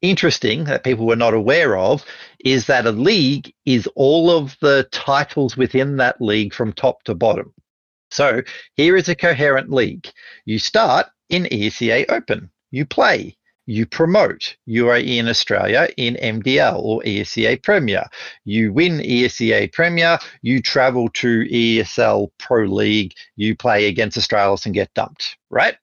interesting 0.00 0.64
that 0.64 0.84
people 0.84 1.06
were 1.06 1.16
not 1.16 1.34
aware 1.34 1.76
of 1.76 2.04
is 2.44 2.66
that 2.66 2.86
a 2.86 2.92
league 2.92 3.52
is 3.64 3.88
all 3.96 4.30
of 4.30 4.56
the 4.60 4.86
titles 4.92 5.56
within 5.56 5.96
that 5.96 6.20
league 6.20 6.54
from 6.54 6.72
top 6.72 7.02
to 7.04 7.14
bottom. 7.14 7.52
So 8.10 8.42
here 8.74 8.96
is 8.96 9.08
a 9.08 9.16
coherent 9.16 9.70
league. 9.70 10.08
You 10.44 10.58
start 10.58 11.06
in 11.28 11.44
ESEA 11.44 12.06
Open. 12.08 12.50
You 12.70 12.86
play. 12.86 13.35
You 13.66 13.84
promote. 13.84 14.56
You 14.66 14.88
are 14.88 14.96
in 14.96 15.28
Australia 15.28 15.88
in 15.96 16.14
MDL 16.22 16.78
or 16.78 17.02
ESEA 17.02 17.62
Premier. 17.62 18.04
You 18.44 18.72
win 18.72 18.98
ESEA 18.98 19.72
Premier. 19.72 20.18
You 20.42 20.62
travel 20.62 21.08
to 21.14 21.44
ESL 21.44 22.30
Pro 22.38 22.64
League. 22.64 23.14
You 23.34 23.56
play 23.56 23.88
against 23.88 24.16
Astralis 24.16 24.66
and 24.66 24.74
get 24.74 24.94
dumped, 24.94 25.36
right? 25.50 25.76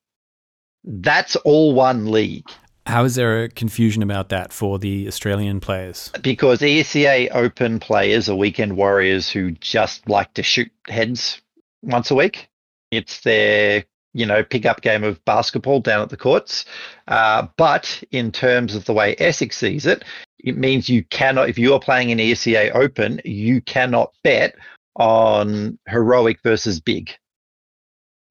That's 0.84 1.36
all 1.38 1.74
one 1.74 2.12
league. 2.12 2.48
How 2.86 3.06
is 3.06 3.16
there 3.16 3.44
a 3.44 3.50
confusion 3.50 4.04
about 4.04 4.30
that 4.30 4.52
for 4.52 4.78
the 4.78 5.08
Australian 5.08 5.60
players? 5.62 6.12
because 6.22 6.60
ESEA 6.60 7.30
Open 7.34 7.80
players 7.80 8.28
are 8.28 8.36
weekend 8.36 8.76
warriors 8.76 9.30
who 9.30 9.52
just 9.52 10.08
like 10.10 10.34
to 10.34 10.44
shoot 10.44 10.70
heads 10.88 11.42
once 11.82 12.12
a 12.12 12.16
week. 12.16 12.50
It's 12.92 13.22
their, 13.22 13.86
you 14.14 14.26
know, 14.26 14.44
pickup 14.44 14.82
game 14.82 15.04
of 15.04 15.24
basketball 15.26 15.80
down 15.80 16.02
at 16.02 16.10
the 16.10 16.18
courts. 16.18 16.66
Uh, 17.08 17.48
but 17.58 18.04
in 18.12 18.32
terms 18.32 18.76
of 18.76 18.86
the 18.86 18.94
way 18.94 19.16
ESIC 19.16 19.54
sees 19.54 19.86
it, 19.86 20.04
it 20.40 20.58
means 20.58 20.90
you 20.90 21.04
cannot, 21.06 21.50
if 21.50 21.58
you 21.58 21.74
are 21.74 21.80
playing 21.80 22.10
in 22.10 22.18
ESEA 22.18 22.74
Open, 22.76 23.22
you 23.26 23.62
cannot 23.62 24.14
bet 24.24 24.56
on 24.96 25.78
heroic 25.88 26.40
versus 26.44 26.80
big 26.80 27.12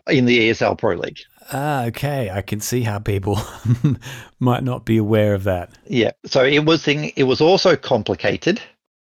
in 0.08 0.26
the 0.26 0.50
ESL 0.50 0.78
Pro 0.78 0.94
League. 0.96 1.20
Ah, 1.52 1.84
okay. 1.86 2.30
I 2.30 2.42
can 2.42 2.60
see 2.60 2.82
how 2.82 2.98
people 2.98 3.40
might 4.40 4.62
not 4.62 4.84
be 4.84 4.96
aware 4.96 5.34
of 5.34 5.44
that. 5.44 5.70
Yeah. 5.86 6.12
So 6.26 6.44
it 6.44 6.64
was 6.64 6.82
thing. 6.82 7.12
It 7.16 7.24
was 7.24 7.40
also 7.40 7.76
complicated 7.76 8.60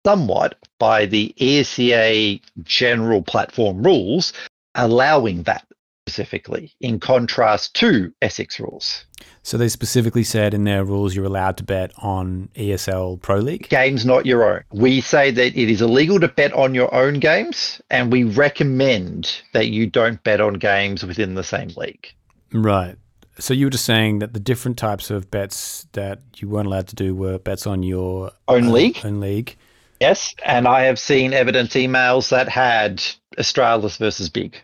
somewhat 0.06 0.56
by 0.80 1.06
the 1.06 1.34
ESEA 1.40 2.42
general 2.64 3.22
platform 3.22 3.84
rules 3.84 4.34
allowing 4.76 5.44
that 5.44 5.66
specifically, 6.08 6.74
in 6.82 7.00
contrast 7.00 7.74
to 7.76 8.14
ESIC 8.22 8.60
rules. 8.60 9.06
So 9.42 9.58
they 9.58 9.70
specifically 9.70 10.24
said 10.24 10.54
in 10.54 10.66
their 10.66 10.84
rules 10.84 11.16
you're 11.16 11.26
allowed 11.26 11.58
to 11.58 11.64
bet 11.64 11.92
on 11.98 12.50
ESL 12.56 13.22
Pro 13.22 13.38
League. 13.38 13.70
Games 13.70 14.06
not 14.06 14.26
your 14.26 14.44
own. 14.44 14.64
We 14.72 15.00
say 15.00 15.32
that 15.32 15.58
it 15.58 15.70
is 15.70 15.82
illegal 15.82 16.20
to 16.20 16.28
bet 16.28 16.52
on 16.54 16.76
your 16.76 16.94
own 16.94 17.20
games, 17.20 17.82
and 17.90 18.12
we 18.12 18.26
recommend 18.26 19.42
that 19.54 19.68
you 19.68 19.88
don't 19.90 20.22
bet 20.24 20.42
on 20.42 20.56
games 20.56 21.06
within 21.06 21.36
the 21.36 21.44
same 21.44 21.70
league. 21.78 22.08
Right. 22.52 22.98
So 23.40 23.54
you 23.54 23.68
were 23.68 23.72
just 23.72 23.86
saying 23.86 24.20
that 24.20 24.34
the 24.34 24.40
different 24.40 24.78
types 24.78 25.10
of 25.10 25.32
bets 25.32 25.88
that 25.94 26.22
you 26.38 26.50
weren't 26.50 26.68
allowed 26.68 26.88
to 26.90 26.96
do 26.96 27.16
were 27.16 27.40
bets 27.40 27.66
on 27.66 27.82
your 27.82 28.32
Own 28.48 28.72
league? 28.72 29.00
Own 29.04 29.20
league. 29.22 29.56
Yes, 30.02 30.36
and 30.46 30.68
I 30.68 30.82
have 30.82 31.00
seen 31.00 31.32
evidence 31.34 31.74
emails 31.76 32.30
that 32.30 32.50
had 32.50 33.02
Astralis 33.38 33.98
versus 33.98 34.30
Big 34.30 34.58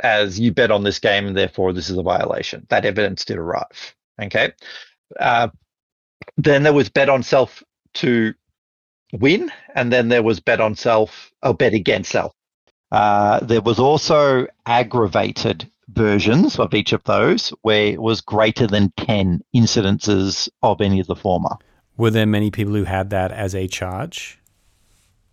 as 0.00 0.38
you 0.38 0.52
bet 0.52 0.70
on 0.70 0.84
this 0.84 0.98
game 0.98 1.26
and 1.26 1.36
therefore 1.36 1.72
this 1.72 1.90
is 1.90 1.98
a 1.98 2.02
violation. 2.02 2.66
That 2.70 2.84
evidence 2.84 3.24
did 3.24 3.38
arrive. 3.38 3.94
Okay. 4.20 4.52
Uh, 5.18 5.48
then 6.36 6.62
there 6.62 6.72
was 6.72 6.88
bet 6.88 7.08
on 7.08 7.22
self 7.22 7.62
to 7.94 8.34
win, 9.12 9.50
and 9.74 9.92
then 9.92 10.08
there 10.08 10.22
was 10.22 10.40
bet 10.40 10.60
on 10.60 10.74
self 10.74 11.30
or 11.42 11.54
bet 11.54 11.74
against 11.74 12.10
self. 12.10 12.32
Uh, 12.90 13.40
there 13.40 13.60
was 13.60 13.78
also 13.78 14.46
aggravated 14.66 15.70
versions 15.88 16.58
of 16.58 16.74
each 16.74 16.92
of 16.92 17.02
those 17.04 17.50
where 17.62 17.86
it 17.86 18.00
was 18.00 18.20
greater 18.20 18.66
than 18.66 18.92
10 18.98 19.42
incidences 19.54 20.48
of 20.62 20.80
any 20.80 21.00
of 21.00 21.06
the 21.06 21.16
former. 21.16 21.56
Were 21.96 22.10
there 22.10 22.26
many 22.26 22.50
people 22.50 22.74
who 22.74 22.84
had 22.84 23.10
that 23.10 23.32
as 23.32 23.54
a 23.54 23.66
charge? 23.66 24.38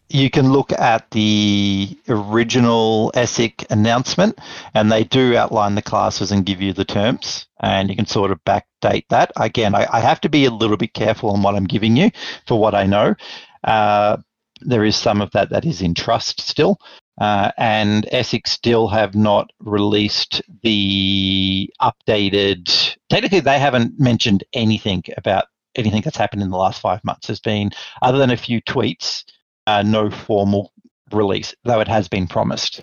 You 0.09 0.29
can 0.29 0.51
look 0.51 0.71
at 0.71 1.09
the 1.11 1.97
original 2.07 3.11
ESIC 3.15 3.65
announcement, 3.69 4.39
and 4.73 4.91
they 4.91 5.03
do 5.03 5.37
outline 5.37 5.75
the 5.75 5.81
classes 5.81 6.31
and 6.31 6.45
give 6.45 6.61
you 6.61 6.73
the 6.73 6.85
terms, 6.85 7.45
and 7.61 7.89
you 7.89 7.95
can 7.95 8.07
sort 8.07 8.31
of 8.31 8.43
backdate 8.43 9.05
that. 9.09 9.31
Again, 9.37 9.75
I, 9.75 9.87
I 9.91 9.99
have 9.99 10.19
to 10.21 10.29
be 10.29 10.45
a 10.45 10.51
little 10.51 10.77
bit 10.77 10.93
careful 10.93 11.29
on 11.29 11.43
what 11.43 11.55
I'm 11.55 11.67
giving 11.67 11.95
you 11.95 12.09
for 12.47 12.59
what 12.59 12.73
I 12.73 12.87
know. 12.87 13.15
Uh, 13.63 14.17
there 14.61 14.83
is 14.83 14.95
some 14.95 15.21
of 15.21 15.31
that 15.31 15.51
that 15.51 15.63
is 15.63 15.81
in 15.81 15.93
trust 15.93 16.41
still, 16.41 16.79
uh, 17.21 17.51
and 17.57 18.05
ESIC 18.11 18.47
still 18.47 18.87
have 18.87 19.13
not 19.13 19.51
released 19.59 20.41
the 20.63 21.71
updated. 21.81 22.97
Technically, 23.09 23.41
they 23.41 23.59
haven't 23.59 23.99
mentioned 23.99 24.43
anything 24.53 25.03
about 25.17 25.45
anything 25.75 26.01
that's 26.01 26.17
happened 26.17 26.41
in 26.41 26.49
the 26.49 26.57
last 26.57 26.81
five 26.81 27.03
months. 27.03 27.27
There's 27.27 27.39
been, 27.39 27.71
other 28.01 28.17
than 28.17 28.31
a 28.31 28.37
few 28.37 28.59
tweets, 28.63 29.23
uh, 29.69 29.83
no 29.83 30.09
formal 30.09 30.71
release, 31.11 31.55
though 31.63 31.79
it 31.79 31.87
has 31.87 32.07
been 32.07 32.27
promised. 32.27 32.81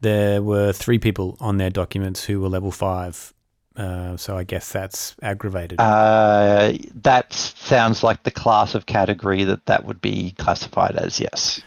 There 0.00 0.42
were 0.42 0.72
three 0.72 0.98
people 0.98 1.36
on 1.40 1.58
their 1.58 1.70
documents 1.70 2.24
who 2.24 2.40
were 2.40 2.48
level 2.48 2.70
five. 2.70 3.32
Uh, 3.76 4.16
so 4.16 4.36
I 4.36 4.44
guess 4.44 4.70
that's 4.70 5.16
aggravated. 5.22 5.80
Uh, 5.80 6.74
that 6.94 7.32
sounds 7.32 8.02
like 8.02 8.22
the 8.22 8.30
class 8.30 8.74
of 8.74 8.86
category 8.86 9.42
that 9.44 9.66
that 9.66 9.84
would 9.84 10.00
be 10.00 10.32
classified 10.38 10.94
as, 10.96 11.18
yes. 11.18 11.60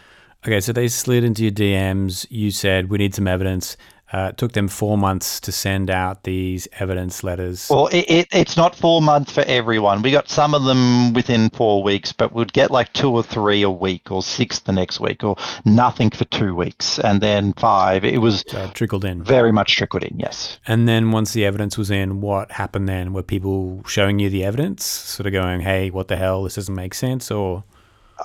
okay, 0.46 0.62
so 0.62 0.72
they 0.72 0.88
slid 0.88 1.24
into 1.24 1.44
your 1.44 1.52
DMs. 1.52 2.26
You 2.30 2.52
said 2.52 2.90
we 2.90 2.98
need 2.98 3.14
some 3.14 3.28
evidence. 3.28 3.76
Uh, 4.14 4.28
it 4.32 4.38
took 4.38 4.54
them 4.54 4.70
four 4.70 4.98
months 4.98 5.42
to 5.42 5.52
send 5.52 5.90
out 5.90 6.24
these 6.24 6.66
evidence 6.80 7.26
letters. 7.26 7.68
Well, 7.70 7.88
it, 7.88 8.06
it, 8.10 8.28
it's 8.32 8.56
not 8.56 8.74
four 8.74 9.02
months 9.02 9.34
for 9.34 9.42
everyone. 9.42 10.02
We 10.02 10.12
got 10.12 10.30
some 10.30 10.54
of 10.54 10.64
them 10.64 11.12
within 11.12 11.50
four 11.50 11.84
weeks, 11.84 12.14
but 12.14 12.32
we'd 12.32 12.54
get 12.54 12.72
like 12.72 12.94
two 12.94 13.12
or 13.12 13.22
three 13.22 13.64
a 13.64 13.70
week, 13.70 14.10
or 14.10 14.24
six 14.24 14.60
the 14.60 14.72
next 14.72 15.02
week, 15.02 15.26
or 15.26 15.36
nothing 15.66 16.10
for 16.10 16.24
two 16.26 16.56
weeks, 16.56 17.00
and 17.00 17.20
then 17.20 17.52
five. 17.54 18.06
It 18.06 18.20
was 18.20 18.46
So 18.48 18.70
trickled 18.74 19.04
in. 19.04 19.24
very 19.24 19.52
much 19.52 19.76
trickled 19.76 20.04
in, 20.04 20.18
yes. 20.18 20.58
And 20.66 20.88
then 20.88 21.12
once 21.12 21.34
the 21.34 21.44
evidence 21.46 21.78
was 21.78 21.92
in, 21.92 22.22
what 22.22 22.52
happened 22.54 22.88
then? 22.88 23.12
Were 23.12 23.24
people 23.24 23.84
showing 23.88 24.20
you 24.20 24.30
the 24.30 24.46
evidence, 24.46 24.86
sort 24.86 25.28
of 25.28 25.34
going, 25.34 25.62
"Hey, 25.62 25.90
what 25.90 26.08
the 26.08 26.16
hell? 26.16 26.44
This 26.44 26.56
doesn't 26.56 26.74
make 26.76 26.94
sense," 26.94 27.30
or 27.30 27.66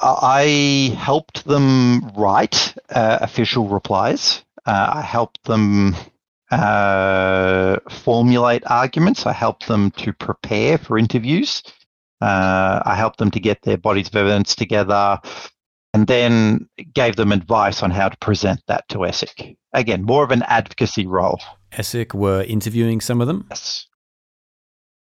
I 0.00 0.96
helped 0.98 1.44
them 1.44 2.10
write 2.16 2.74
uh, 2.90 3.18
official 3.20 3.68
replies. 3.68 4.42
Uh, 4.66 4.92
I 4.94 5.02
helped 5.02 5.42
them 5.44 5.94
uh, 6.50 7.78
formulate 7.90 8.62
arguments. 8.66 9.26
I 9.26 9.32
helped 9.32 9.66
them 9.68 9.90
to 9.92 10.12
prepare 10.12 10.78
for 10.78 10.98
interviews. 10.98 11.62
Uh, 12.20 12.80
I 12.84 12.94
helped 12.94 13.18
them 13.18 13.30
to 13.32 13.40
get 13.40 13.62
their 13.62 13.76
bodies 13.76 14.08
of 14.08 14.16
evidence 14.16 14.54
together 14.54 15.18
and 15.94 16.06
then 16.06 16.68
gave 16.94 17.16
them 17.16 17.32
advice 17.32 17.82
on 17.82 17.90
how 17.90 18.08
to 18.08 18.16
present 18.18 18.60
that 18.68 18.88
to 18.88 18.98
ESIC. 18.98 19.56
Again, 19.72 20.04
more 20.04 20.24
of 20.24 20.30
an 20.30 20.42
advocacy 20.44 21.06
role. 21.06 21.40
ESIC 21.72 22.14
were 22.14 22.42
interviewing 22.42 23.00
some 23.00 23.20
of 23.20 23.26
them? 23.26 23.46
Yes. 23.50 23.86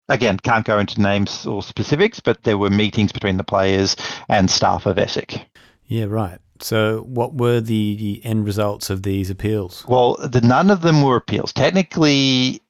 Again, 0.08 0.38
can't 0.38 0.66
go 0.66 0.78
into 0.78 1.00
names 1.00 1.46
or 1.46 1.62
specifics, 1.62 2.20
but 2.20 2.42
there 2.42 2.58
were 2.58 2.68
meetings 2.68 3.12
between 3.12 3.38
the 3.38 3.44
players 3.44 3.96
and 4.28 4.50
staff 4.50 4.84
of 4.84 4.96
ESIC. 4.96 5.44
Yeah, 5.86 6.04
right. 6.04 6.38
So, 6.60 7.00
what 7.02 7.34
were 7.34 7.60
the, 7.60 7.96
the 7.96 8.24
end 8.24 8.44
results 8.44 8.90
of 8.90 9.02
these 9.02 9.30
appeals? 9.30 9.84
Well, 9.88 10.16
the, 10.16 10.40
none 10.40 10.70
of 10.70 10.82
them 10.82 11.02
were 11.02 11.16
appeals. 11.16 11.52
Technically, 11.52 12.60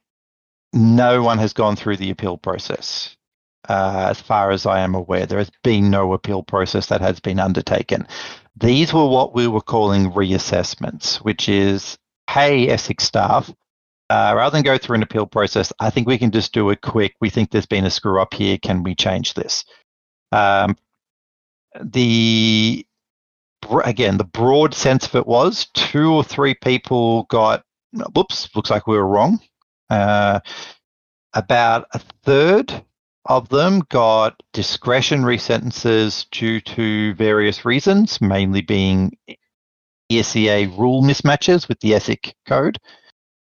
no 0.72 1.22
one 1.22 1.38
has 1.38 1.52
gone 1.52 1.76
through 1.76 1.98
the 1.98 2.10
appeal 2.10 2.38
process. 2.38 3.16
Uh, 3.68 4.08
as 4.10 4.20
far 4.20 4.50
as 4.50 4.66
I 4.66 4.80
am 4.80 4.94
aware, 4.94 5.26
there 5.26 5.38
has 5.38 5.50
been 5.62 5.90
no 5.90 6.12
appeal 6.12 6.42
process 6.42 6.86
that 6.86 7.00
has 7.00 7.20
been 7.20 7.40
undertaken. 7.40 8.06
These 8.56 8.92
were 8.92 9.08
what 9.08 9.34
we 9.34 9.46
were 9.46 9.60
calling 9.60 10.12
reassessments, 10.12 11.16
which 11.16 11.48
is, 11.48 11.98
hey, 12.28 12.66
ESIC 12.66 13.00
staff, 13.00 13.50
uh, 14.10 14.34
rather 14.36 14.56
than 14.56 14.64
go 14.64 14.76
through 14.76 14.96
an 14.96 15.02
appeal 15.02 15.26
process, 15.26 15.72
I 15.80 15.90
think 15.90 16.06
we 16.06 16.18
can 16.18 16.30
just 16.30 16.52
do 16.52 16.68
it 16.70 16.82
quick. 16.82 17.14
We 17.20 17.30
think 17.30 17.50
there's 17.50 17.66
been 17.66 17.86
a 17.86 17.90
screw 17.90 18.20
up 18.20 18.34
here. 18.34 18.58
Can 18.58 18.82
we 18.82 18.94
change 18.94 19.34
this? 19.34 19.64
Um, 20.30 20.76
the 21.82 22.86
again, 23.84 24.16
the 24.16 24.24
broad 24.24 24.74
sense 24.74 25.06
of 25.06 25.14
it 25.14 25.26
was 25.26 25.66
two 25.74 26.12
or 26.12 26.24
three 26.24 26.54
people 26.54 27.24
got, 27.24 27.62
whoops, 28.14 28.48
looks 28.54 28.70
like 28.70 28.86
we 28.86 28.96
were 28.96 29.06
wrong. 29.06 29.40
Uh, 29.90 30.40
about 31.34 31.86
a 31.92 32.00
third 32.24 32.84
of 33.26 33.48
them 33.48 33.82
got 33.88 34.40
discretionary 34.52 35.38
sentences 35.38 36.26
due 36.30 36.60
to 36.60 37.14
various 37.14 37.64
reasons, 37.64 38.20
mainly 38.20 38.60
being 38.60 39.16
ESEA 40.10 40.76
rule 40.78 41.02
mismatches 41.02 41.68
with 41.68 41.80
the 41.80 41.92
ESIC 41.92 42.32
code. 42.46 42.78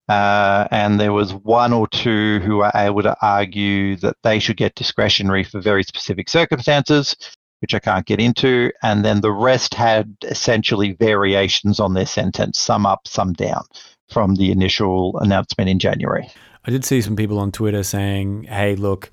Uh, 0.09 0.68
and 0.71 1.00
there 1.00 1.12
was 1.12 1.33
one 1.33 1.73
or 1.73 1.88
two 1.88 2.38
who 2.40 2.59
were 2.59 2.71
able 2.75 3.02
to 3.02 3.16
argue 3.23 3.97
that 3.97 4.16
they 4.23 4.38
should 4.38 4.56
get 4.56 4.75
discretionary 4.75 5.42
for 5.42 5.61
very 5.61 5.83
specific 5.83 6.28
circumstances, 6.28 7.16
which 7.64 7.75
I 7.75 7.78
can't 7.78 8.04
get 8.04 8.21
into. 8.21 8.71
And 8.83 9.02
then 9.06 9.23
the 9.23 9.33
rest 9.33 9.73
had 9.73 10.14
essentially 10.23 10.92
variations 10.92 11.80
on 11.80 11.94
their 11.94 12.04
sentence, 12.04 12.59
some 12.59 12.85
up, 12.85 13.09
some 13.09 13.33
down. 13.33 13.64
from 14.11 14.35
the 14.35 14.52
initial 14.52 15.18
announcement 15.21 15.71
in 15.71 15.78
January. 15.78 16.30
I 16.66 16.71
did 16.71 16.85
see 16.85 17.00
some 17.00 17.16
people 17.16 17.38
on 17.38 17.52
Twitter 17.52 17.83
saying, 17.83 18.44
hey, 18.44 18.76
look, 18.76 19.11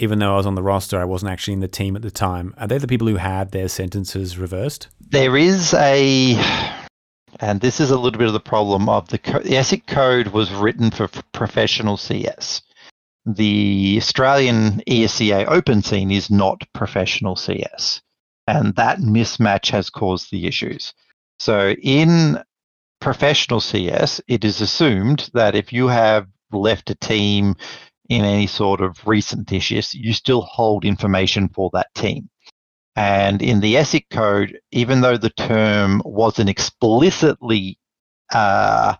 even 0.00 0.18
though 0.18 0.34
I 0.34 0.36
was 0.36 0.46
on 0.46 0.56
the 0.56 0.64
roster, 0.64 1.00
I 1.00 1.04
wasn't 1.04 1.30
actually 1.30 1.54
in 1.54 1.60
the 1.60 1.68
team 1.68 1.94
at 1.94 2.02
the 2.02 2.10
time. 2.10 2.52
Are 2.58 2.66
they 2.66 2.78
the 2.78 2.88
people 2.88 3.06
who 3.06 3.16
had 3.16 3.52
their 3.52 3.68
sentences 3.68 4.36
reversed? 4.36 4.88
There 5.10 5.36
is 5.36 5.74
a, 5.74 6.34
and 7.38 7.60
this 7.60 7.78
is 7.78 7.92
a 7.92 7.96
little 7.96 8.18
bit 8.18 8.26
of 8.26 8.32
the 8.32 8.40
problem 8.40 8.88
of 8.88 9.08
the, 9.08 9.18
co- 9.18 9.38
the 9.38 9.50
ESIC 9.50 9.86
code 9.86 10.28
was 10.28 10.52
written 10.52 10.90
for 10.90 11.08
professional 11.32 11.96
CS. 11.96 12.62
The 13.24 13.96
Australian 13.98 14.82
ESEA 14.88 15.46
open 15.46 15.82
scene 15.82 16.10
is 16.10 16.30
not 16.30 16.62
professional 16.72 17.36
CS. 17.36 18.02
And 18.46 18.74
that 18.74 18.98
mismatch 18.98 19.70
has 19.70 19.90
caused 19.90 20.30
the 20.30 20.46
issues. 20.46 20.92
So 21.38 21.74
in 21.82 22.42
professional 23.00 23.60
CS, 23.60 24.20
it 24.26 24.44
is 24.44 24.60
assumed 24.60 25.30
that 25.34 25.54
if 25.54 25.72
you 25.72 25.88
have 25.88 26.26
left 26.50 26.90
a 26.90 26.94
team 26.96 27.54
in 28.08 28.24
any 28.24 28.46
sort 28.46 28.80
of 28.80 29.06
recent 29.06 29.52
issues, 29.52 29.94
you 29.94 30.12
still 30.12 30.42
hold 30.42 30.84
information 30.84 31.48
for 31.48 31.70
that 31.72 31.94
team. 31.94 32.28
And 32.94 33.40
in 33.40 33.60
the 33.60 33.76
ESIC 33.76 34.10
code, 34.10 34.58
even 34.70 35.00
though 35.00 35.16
the 35.16 35.30
term 35.30 36.02
wasn't 36.04 36.50
explicitly 36.50 37.78
uh, 38.32 38.96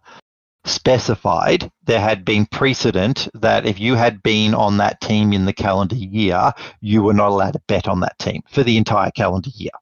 specified, 0.65 1.71
there 1.85 2.01
had 2.01 2.25
been 2.25 2.47
precedent 2.47 3.29
that 3.35 3.67
if 3.67 3.81
you 3.81 3.95
had 3.95 4.23
been 4.23 4.55
on 4.55 4.77
that 4.79 5.01
team 5.01 5.33
in 5.33 5.45
the 5.45 5.53
calendar 5.53 5.97
year, 5.97 6.53
you 6.81 7.03
were 7.03 7.15
not 7.15 7.31
allowed 7.31 7.55
to 7.55 7.63
bet 7.67 7.89
on 7.89 8.01
that 8.01 8.19
team 8.19 8.43
for 8.51 8.63
the 8.63 8.77
entire 8.77 9.11
calendar 9.11 9.51
year. 9.55 9.73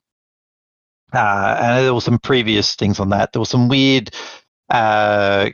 Uh, 1.12 1.58
and 1.60 1.84
there 1.84 1.94
were 1.94 2.00
some 2.00 2.18
previous 2.18 2.74
things 2.76 3.00
on 3.00 3.10
that. 3.10 3.32
There 3.32 3.40
were 3.40 3.46
some 3.46 3.68
weird 3.68 4.14
uh, 4.70 5.50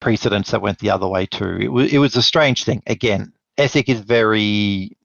precedents 0.00 0.50
that 0.50 0.62
went 0.62 0.78
the 0.78 0.90
other 0.90 1.06
way 1.06 1.26
too. 1.26 1.58
It 1.60 1.68
was 1.68 1.92
it 1.92 1.98
was 1.98 2.16
a 2.16 2.22
strange 2.22 2.64
thing. 2.64 2.82
Again, 2.86 3.32
ESIC 3.58 3.88
is 3.88 4.00
very 4.00 4.96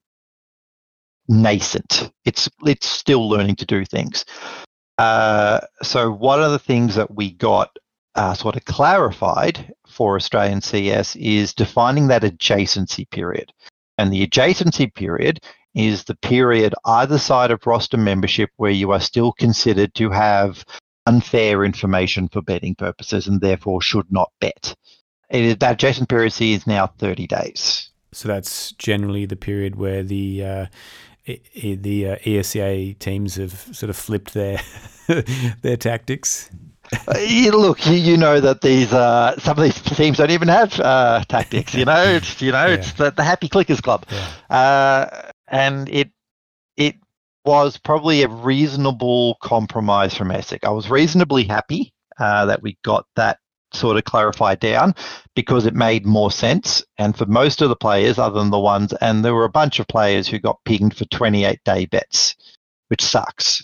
nascent. 1.27 2.11
It's 2.25 2.49
it's 2.65 2.88
still 2.88 3.29
learning 3.29 3.57
to 3.57 3.65
do 3.65 3.85
things. 3.85 4.25
Uh, 4.97 5.61
so 5.81 6.11
one 6.11 6.41
of 6.41 6.51
the 6.51 6.59
things 6.59 6.95
that 6.95 7.13
we 7.13 7.31
got 7.31 7.69
uh, 8.19 8.33
sort 8.33 8.57
of 8.57 8.65
clarified 8.65 9.73
for 9.88 10.17
Australian 10.17 10.59
CS 10.59 11.15
is 11.15 11.53
defining 11.53 12.07
that 12.09 12.23
adjacency 12.23 13.09
period. 13.09 13.53
And 13.97 14.11
the 14.11 14.27
adjacency 14.27 14.93
period 14.93 15.39
is 15.73 16.03
the 16.03 16.15
period 16.15 16.75
either 16.83 17.17
side 17.17 17.49
of 17.49 17.65
roster 17.65 17.95
membership 17.95 18.49
where 18.57 18.71
you 18.71 18.91
are 18.91 18.99
still 18.99 19.31
considered 19.31 19.93
to 19.93 20.09
have 20.09 20.65
unfair 21.05 21.63
information 21.63 22.27
for 22.27 22.41
betting 22.41 22.75
purposes 22.75 23.25
and 23.25 23.39
therefore 23.39 23.81
should 23.81 24.11
not 24.11 24.33
bet. 24.41 24.75
It 25.29 25.41
is, 25.41 25.57
that 25.59 25.75
adjacent 25.75 26.09
period 26.09 26.33
is 26.41 26.67
now 26.67 26.88
30 26.88 27.25
days. 27.25 27.89
So 28.11 28.27
that's 28.27 28.73
generally 28.73 29.27
the 29.27 29.38
period 29.38 29.77
where 29.77 30.03
the 30.03 30.43
uh, 30.43 30.65
the 31.25 32.09
uh, 32.09 32.15
ESEA 32.17 32.99
teams 32.99 33.35
have 33.35 33.53
sort 33.71 33.89
of 33.89 33.95
flipped 33.95 34.33
their 34.33 34.59
their 35.61 35.77
tactics. 35.77 36.49
Look, 37.08 37.86
you, 37.86 37.93
you 37.93 38.17
know 38.17 38.39
that 38.39 38.62
these 38.62 38.91
uh, 38.93 39.38
some 39.39 39.58
of 39.58 39.63
these 39.63 39.81
teams 39.81 40.17
don't 40.17 40.31
even 40.31 40.48
have 40.48 40.79
uh, 40.79 41.24
tactics. 41.27 41.74
You 41.75 41.86
know, 41.86 42.03
it's 42.03 42.41
you 42.41 42.51
know 42.51 42.67
it's 42.67 42.93
the, 42.93 43.12
the 43.12 43.24
Happy 43.24 43.48
Clickers 43.50 43.81
Club, 43.81 44.05
Yeah. 44.12 44.55
uh, 44.55 45.31
and 45.48 45.88
it 45.89 46.10
it 46.77 46.96
was 47.46 47.77
probably 47.77 48.24
a 48.24 48.27
reasonable 48.27 49.38
compromise 49.41 50.15
from 50.15 50.29
ESIC. 50.29 50.63
I 50.63 50.69
was 50.72 50.89
reasonably 50.89 51.43
happy 51.43 51.93
uh, 52.19 52.46
that 52.48 52.62
we 52.62 52.77
got 52.84 53.05
that 53.15 53.39
sort 53.74 53.98
of 53.98 54.03
clarified 54.03 54.60
down 54.60 54.96
because 55.36 55.65
it 55.65 55.75
made 55.75 56.05
more 56.05 56.31
sense. 56.31 56.84
And 56.98 57.15
for 57.17 57.25
most 57.27 57.62
of 57.62 57.69
the 57.69 57.75
players, 57.75 58.17
other 58.17 58.39
than 58.39 58.50
the 58.50 58.60
ones, 58.60 58.93
and 58.93 59.24
there 59.24 59.34
were 59.36 59.46
a 59.46 59.50
bunch 59.50 59.79
of 59.79 59.88
players 59.88 60.27
who 60.27 60.39
got 60.39 60.60
pinged 60.65 60.96
for 60.96 61.05
28 61.05 61.60
day 61.63 61.86
bets, 61.86 62.36
which 62.88 63.03
sucks. 63.03 63.62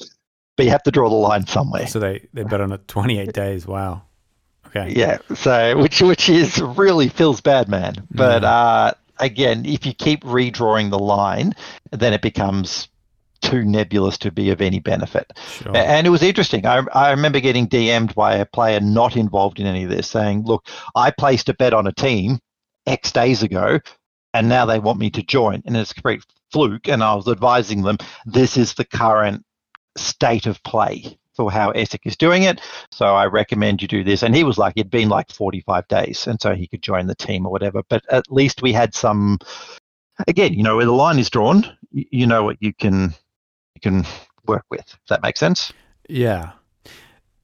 But 0.57 0.65
you 0.65 0.71
have 0.71 0.83
to 0.83 0.91
draw 0.91 1.09
the 1.09 1.15
line 1.15 1.45
somewhere. 1.47 1.87
So 1.87 1.99
they 1.99 2.27
they 2.33 2.43
bet 2.43 2.61
on 2.61 2.71
it 2.71 2.87
28 2.87 3.33
days. 3.33 3.67
Wow. 3.67 4.03
Okay. 4.67 4.93
Yeah, 4.95 5.19
so 5.35 5.77
which 5.77 6.01
which 6.01 6.27
is 6.29 6.59
really 6.59 7.07
feels 7.07 7.39
bad, 7.41 7.69
man. 7.69 7.95
But 8.11 8.41
Yeah. 8.43 8.49
uh, 8.49 8.91
again, 9.19 9.65
if 9.65 9.85
you 9.85 9.93
keep 9.93 10.23
redrawing 10.23 10.89
the 10.89 10.99
line, 10.99 11.53
then 11.91 12.13
it 12.13 12.21
becomes 12.21 12.89
too 13.41 13.63
nebulous 13.63 14.17
to 14.17 14.31
be 14.31 14.49
of 14.49 14.59
any 14.61 14.79
benefit. 14.79 15.31
Sure. 15.47 15.75
And 15.75 16.07
it 16.07 16.09
was 16.09 16.23
interesting. 16.23 16.65
I, 16.65 16.83
I 16.93 17.11
remember 17.11 17.39
getting 17.39 17.67
DM'd 17.67 18.15
by 18.15 18.35
a 18.35 18.45
player 18.45 18.79
not 18.79 19.15
involved 19.15 19.59
in 19.59 19.67
any 19.67 19.83
of 19.83 19.89
this, 19.89 20.07
saying, 20.07 20.45
"Look, 20.45 20.67
I 20.95 21.11
placed 21.11 21.47
a 21.47 21.53
bet 21.53 21.73
on 21.73 21.85
a 21.87 21.93
team 21.93 22.39
X 22.87 23.11
days 23.11 23.43
ago, 23.43 23.79
and 24.33 24.49
now 24.49 24.65
they 24.65 24.79
want 24.79 24.99
me 24.99 25.09
to 25.11 25.21
join, 25.23 25.61
and 25.65 25.77
it's 25.77 25.91
a 25.91 25.93
complete 25.93 26.23
fluke." 26.51 26.87
And 26.89 27.03
I 27.03 27.13
was 27.13 27.27
advising 27.27 27.83
them, 27.83 27.97
"This 28.25 28.57
is 28.57 28.73
the 28.73 28.85
current 28.85 29.44
state 29.97 30.45
of 30.45 30.61
play." 30.63 31.17
For 31.35 31.51
how 31.51 31.73
ESIC 31.73 31.99
is 32.05 32.15
doing 32.15 32.43
it, 32.43 32.61
so 32.91 33.07
I 33.07 33.25
recommend 33.25 33.81
you 33.81 33.89
do 33.89 34.05
this. 34.05 34.23
And 34.23 34.33
he 34.33 34.45
was 34.45 34.57
like, 34.57 34.71
it'd 34.77 34.89
been 34.89 35.09
like 35.09 35.29
45 35.29 35.85
days, 35.89 36.27
and 36.27 36.39
so 36.39 36.55
he 36.55 36.65
could 36.65 36.81
join 36.81 37.07
the 37.07 37.15
team 37.15 37.45
or 37.45 37.51
whatever. 37.51 37.83
But 37.89 38.05
at 38.09 38.31
least 38.31 38.61
we 38.61 38.71
had 38.71 38.95
some. 38.95 39.39
Again, 40.29 40.53
you 40.53 40.63
know 40.63 40.77
where 40.77 40.85
the 40.85 40.93
line 40.93 41.19
is 41.19 41.29
drawn. 41.29 41.69
You 41.91 42.25
know 42.25 42.45
what 42.45 42.55
you 42.61 42.73
can 42.73 43.13
you 43.73 43.81
can 43.81 44.05
work 44.47 44.63
with. 44.69 44.79
If 44.87 45.07
that 45.09 45.23
makes 45.23 45.41
sense. 45.41 45.73
Yeah. 46.07 46.53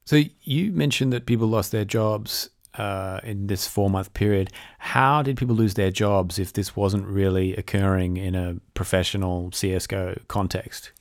So 0.04 0.22
you 0.42 0.72
mentioned 0.72 1.12
that 1.12 1.26
people 1.26 1.46
lost 1.46 1.72
their 1.72 1.84
jobs 1.84 2.50
uh, 2.74 3.20
in 3.22 3.46
this 3.46 3.66
four 3.66 3.90
month 3.90 4.12
period. 4.14 4.50
How 4.78 5.22
did 5.22 5.36
people 5.36 5.54
lose 5.54 5.74
their 5.74 5.90
jobs 5.90 6.38
if 6.38 6.52
this 6.52 6.74
wasn't 6.74 7.06
really 7.06 7.54
occurring 7.56 8.16
in 8.16 8.34
a 8.34 8.56
professional 8.74 9.50
CSGO 9.50 10.26
context? 10.28 10.92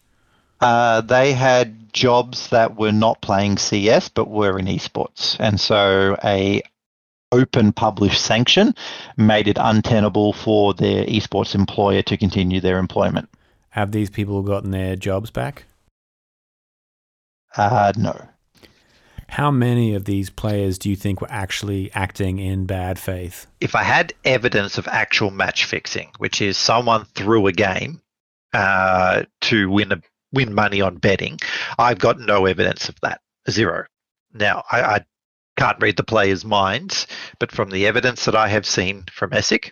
Uh, 0.62 1.02
they 1.02 1.34
had 1.34 1.92
jobs 1.92 2.50
that 2.50 2.78
were 2.78 2.92
not 2.92 3.22
playing 3.22 3.58
CS 3.58 4.10
but 4.10 4.30
were 4.30 4.58
in 4.60 4.68
esports, 4.68 5.36
and 5.40 5.60
so 5.60 6.16
a 6.24 6.62
open 7.32 7.72
published 7.72 8.22
sanction 8.24 8.76
made 9.18 9.48
it 9.48 9.58
untenable 9.60 10.34
for 10.34 10.74
their 10.74 11.06
esports 11.06 11.56
employer 11.56 12.02
to 12.04 12.18
continue 12.18 12.60
their 12.60 12.78
employment. 12.78 13.30
Have 13.70 13.92
these 13.92 14.10
people 14.10 14.42
gotten 14.44 14.72
their 14.72 14.96
jobs 14.96 15.32
back? 15.32 15.64
Uh, 17.56 17.94
no. 17.98 18.28
How 19.30 19.50
many 19.50 19.96
of 19.96 20.04
these 20.04 20.30
players 20.30 20.78
do 20.78 20.90
you 20.90 20.98
think 20.98 21.22
were 21.22 21.32
actually 21.32 21.90
acting 21.94 22.38
in 22.40 22.66
bad 22.66 23.00
faith? 23.00 23.48
if 23.62 23.76
I 23.76 23.84
had 23.84 24.14
evidence 24.26 24.78
of 24.78 24.88
actual 24.90 25.32
match 25.32 25.64
fixing, 25.64 26.10
which 26.18 26.42
is 26.42 26.58
someone 26.58 27.06
threw 27.16 27.48
a 27.48 27.54
game 27.54 28.02
uh, 28.54 29.24
to 29.42 29.70
win 29.70 29.94
a, 29.94 30.02
win 30.34 30.54
money 30.54 30.82
on 30.82 30.98
betting, 30.98 31.40
I've 31.78 32.00
got 32.00 32.20
no 32.20 32.46
evidence 32.46 32.90
of 32.90 32.96
that. 33.02 33.22
Zero. 33.50 33.86
Now 34.34 34.64
I, 34.72 34.82
I 34.82 35.06
can't 35.58 35.82
read 35.82 35.98
the 35.98 36.04
players' 36.04 36.46
minds, 36.46 37.08
but 37.40 37.52
from 37.52 37.70
the 37.70 37.88
evidence 37.88 38.26
that 38.26 38.36
I 38.36 38.48
have 38.48 38.66
seen 38.66 39.06
from 39.12 39.32
ESIC 39.32 39.72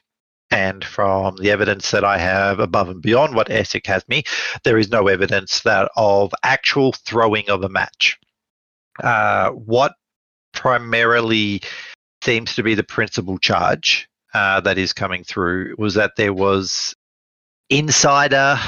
and 0.51 0.83
from 0.83 1.35
the 1.37 1.51
evidence 1.51 1.91
that 1.91 2.03
I 2.03 2.17
have 2.17 2.59
above 2.59 2.89
and 2.89 3.01
beyond 3.01 3.35
what 3.35 3.49
ESIC 3.49 3.85
has 3.87 4.07
me, 4.07 4.23
there 4.63 4.77
is 4.77 4.89
no 4.89 5.07
evidence 5.07 5.61
that 5.61 5.91
of 5.95 6.33
actual 6.43 6.91
throwing 6.93 7.49
of 7.49 7.63
a 7.63 7.69
match. 7.69 8.17
Uh, 9.01 9.51
what 9.51 9.93
primarily 10.53 11.61
seems 12.23 12.55
to 12.55 12.63
be 12.63 12.75
the 12.75 12.83
principal 12.83 13.37
charge 13.37 14.09
uh, 14.33 14.59
that 14.61 14.77
is 14.77 14.93
coming 14.93 15.23
through 15.23 15.75
was 15.77 15.93
that 15.95 16.15
there 16.17 16.33
was 16.33 16.95
insider 17.69 18.59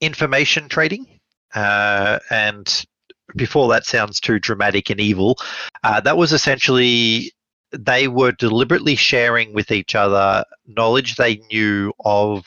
information 0.00 0.68
trading. 0.68 1.06
Uh, 1.56 2.20
and 2.30 2.84
before 3.34 3.68
that 3.68 3.84
sounds 3.84 4.20
too 4.20 4.38
dramatic 4.38 4.90
and 4.90 5.00
evil, 5.00 5.36
uh, 5.82 6.00
that 6.00 6.16
was 6.16 6.32
essentially 6.32 7.32
they 7.72 8.06
were 8.06 8.32
deliberately 8.32 8.94
sharing 8.94 9.52
with 9.52 9.72
each 9.72 9.94
other 9.94 10.44
knowledge 10.66 11.16
they 11.16 11.36
knew 11.50 11.92
of 12.04 12.44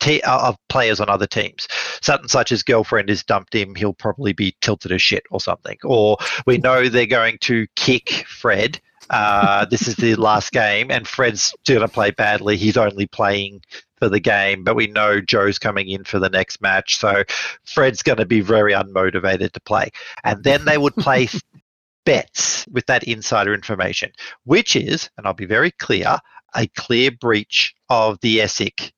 te- 0.00 0.22
of 0.22 0.56
players 0.68 1.00
on 1.00 1.08
other 1.08 1.26
teams. 1.26 1.66
And 2.08 2.30
such 2.30 2.52
as 2.52 2.62
girlfriend 2.62 3.08
has 3.08 3.24
dumped 3.24 3.54
him, 3.54 3.74
he'll 3.74 3.94
probably 3.94 4.32
be 4.32 4.54
tilted 4.60 4.92
as 4.92 5.02
shit 5.02 5.24
or 5.30 5.40
something. 5.40 5.78
Or 5.84 6.18
we 6.46 6.58
know 6.58 6.88
they're 6.88 7.06
going 7.06 7.38
to 7.42 7.66
kick 7.76 8.24
Fred. 8.26 8.80
Uh, 9.10 9.64
this 9.64 9.88
is 9.88 9.96
the 9.96 10.14
last 10.16 10.52
game, 10.52 10.90
and 10.90 11.08
Fred's 11.08 11.54
going 11.66 11.80
to 11.80 11.88
play 11.88 12.10
badly. 12.10 12.58
He's 12.58 12.76
only 12.76 13.06
playing 13.06 13.62
for 13.98 14.08
the 14.08 14.20
game, 14.20 14.64
but 14.64 14.76
we 14.76 14.86
know 14.86 15.20
Joe's 15.20 15.58
coming 15.58 15.88
in 15.88 16.04
for 16.04 16.18
the 16.18 16.30
next 16.30 16.60
match, 16.60 16.98
so 16.98 17.24
Fred's 17.64 18.02
going 18.02 18.18
to 18.18 18.26
be 18.26 18.40
very 18.40 18.72
unmotivated 18.72 19.52
to 19.52 19.60
play. 19.60 19.90
And 20.24 20.42
then 20.44 20.64
they 20.64 20.78
would 20.78 20.96
place 20.96 21.40
bets 22.04 22.66
with 22.68 22.86
that 22.86 23.04
insider 23.04 23.54
information, 23.54 24.12
which 24.44 24.76
is, 24.76 25.10
and 25.16 25.26
I'll 25.26 25.34
be 25.34 25.46
very 25.46 25.70
clear, 25.72 26.18
a 26.54 26.66
clear 26.68 27.10
breach 27.10 27.74
of 27.88 28.18
the 28.20 28.38
ESIC 28.38 28.92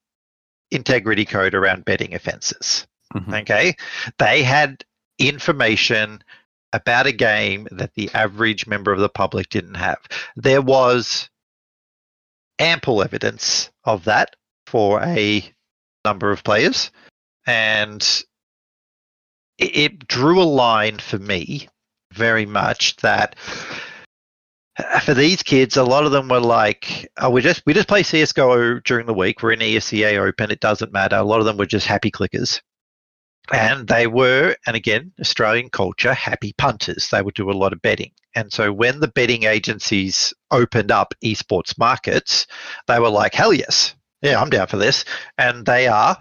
integrity 0.70 1.24
code 1.24 1.54
around 1.54 1.84
betting 1.84 2.14
offences. 2.14 2.86
Mhm. 3.14 3.40
Okay, 3.40 3.74
they 4.18 4.42
had 4.44 4.84
information 5.18 6.22
about 6.72 7.06
a 7.06 7.12
game 7.12 7.66
that 7.72 7.94
the 7.94 8.08
average 8.14 8.66
member 8.66 8.92
of 8.92 9.00
the 9.00 9.08
public 9.08 9.48
didn't 9.48 9.74
have. 9.74 9.98
There 10.36 10.62
was 10.62 11.28
ample 12.60 13.02
evidence 13.02 13.70
of 13.84 14.04
that 14.04 14.36
for 14.70 15.02
a 15.02 15.44
number 16.04 16.30
of 16.30 16.44
players, 16.44 16.90
and 17.46 18.02
it, 19.59 19.76
it 19.76 20.09
drew 20.09 20.40
a 20.40 20.44
line 20.44 20.98
for 20.98 21.18
me 21.18 21.68
very 22.12 22.46
much 22.46 22.96
that 22.96 23.37
for 25.02 25.14
these 25.14 25.42
kids, 25.42 25.76
a 25.76 25.85
lot 25.85 26.04
of 26.06 26.12
them 26.12 26.28
were 26.28 26.40
like, 26.40 27.11
"Oh, 27.18 27.30
we 27.30 27.42
just 27.42 27.62
we 27.66 27.74
just 27.74 27.88
play 27.88 28.02
CS:GO 28.02 28.80
during 28.80 29.06
the 29.06 29.14
week. 29.14 29.42
We're 29.42 29.52
in 29.52 29.61
ESEA 29.61 30.18
Open. 30.18 30.50
It 30.50 30.61
doesn't 30.61 30.92
matter." 30.92 31.16
A 31.16 31.24
lot 31.24 31.40
of 31.40 31.46
them 31.46 31.56
were 31.56 31.66
just 31.66 31.87
happy 31.87 32.11
clickers, 32.11 32.61
and 33.52 33.88
they 33.88 34.06
were, 34.06 34.56
and 34.66 34.76
again, 34.76 35.12
Australian 35.20 35.70
culture, 35.70 36.14
happy 36.14 36.54
punters. 36.56 37.09
They 37.11 37.22
would 37.22 37.35
do 37.35 37.50
a 37.50 37.52
lot 37.52 37.72
of 37.72 37.83
betting, 37.83 38.12
and 38.35 38.52
so 38.52 38.72
when 38.72 39.00
the 39.00 39.09
betting 39.09 39.44
agencies 39.44 40.33
opened 40.50 40.90
up 40.90 41.14
esports 41.24 41.76
markets, 41.78 42.46
they 42.87 43.00
were 43.00 43.11
like, 43.11 43.35
"Hell 43.35 43.52
yes, 43.52 43.94
yeah, 44.22 44.40
I'm 44.40 44.50
down 44.50 44.66
for 44.66 44.76
this," 44.76 45.04
and 45.38 45.64
they 45.66 45.87
are 45.88 46.20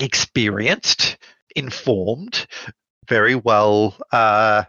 experienced, 0.00 1.16
informed, 1.54 2.46
very 3.08 3.34
well. 3.34 3.96
Uh, 4.12 4.64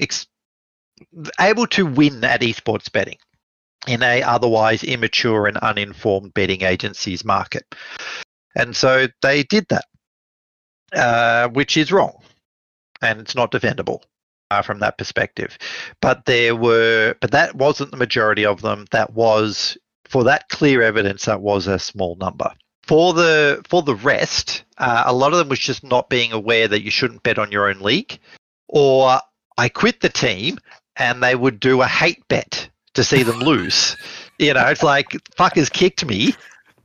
ex- 0.00 0.26
able 1.40 1.66
to 1.68 1.86
win 1.86 2.24
at 2.24 2.40
esports 2.40 2.90
betting 2.90 3.18
in 3.86 4.02
a 4.02 4.22
otherwise 4.22 4.82
immature 4.82 5.46
and 5.46 5.56
uninformed 5.58 6.34
betting 6.34 6.62
agencies 6.62 7.24
market. 7.24 7.64
And 8.54 8.76
so 8.76 9.06
they 9.22 9.44
did 9.44 9.66
that, 9.68 9.84
uh, 10.92 11.48
which 11.48 11.76
is 11.76 11.92
wrong, 11.92 12.20
and 13.00 13.20
it's 13.20 13.34
not 13.34 13.52
defendable 13.52 14.02
uh, 14.50 14.62
from 14.62 14.80
that 14.80 14.98
perspective. 14.98 15.56
But 16.00 16.24
there 16.24 16.56
were, 16.56 17.14
but 17.20 17.30
that 17.30 17.54
wasn't 17.54 17.92
the 17.92 17.96
majority 17.96 18.44
of 18.44 18.60
them. 18.62 18.86
That 18.90 19.12
was 19.12 19.78
for 20.08 20.24
that 20.24 20.48
clear 20.48 20.82
evidence. 20.82 21.26
That 21.26 21.40
was 21.40 21.66
a 21.66 21.78
small 21.78 22.16
number. 22.16 22.50
For 22.82 23.12
the 23.12 23.62
for 23.68 23.82
the 23.82 23.94
rest, 23.94 24.64
uh, 24.78 25.04
a 25.06 25.12
lot 25.12 25.32
of 25.32 25.38
them 25.38 25.48
was 25.48 25.58
just 25.58 25.84
not 25.84 26.08
being 26.08 26.32
aware 26.32 26.66
that 26.68 26.82
you 26.82 26.90
shouldn't 26.90 27.22
bet 27.22 27.38
on 27.38 27.52
your 27.52 27.68
own 27.68 27.80
league, 27.80 28.18
or 28.66 29.20
I 29.58 29.68
quit 29.68 30.00
the 30.00 30.08
team 30.08 30.58
and 30.96 31.22
they 31.22 31.34
would 31.34 31.60
do 31.60 31.82
a 31.82 31.86
hate 31.86 32.26
bet 32.28 32.68
to 32.94 33.04
see 33.04 33.22
them 33.22 33.40
lose. 33.40 33.96
you 34.38 34.54
know, 34.54 34.66
it's 34.66 34.82
like 34.82 35.10
fuckers 35.36 35.70
kicked 35.70 36.04
me. 36.04 36.34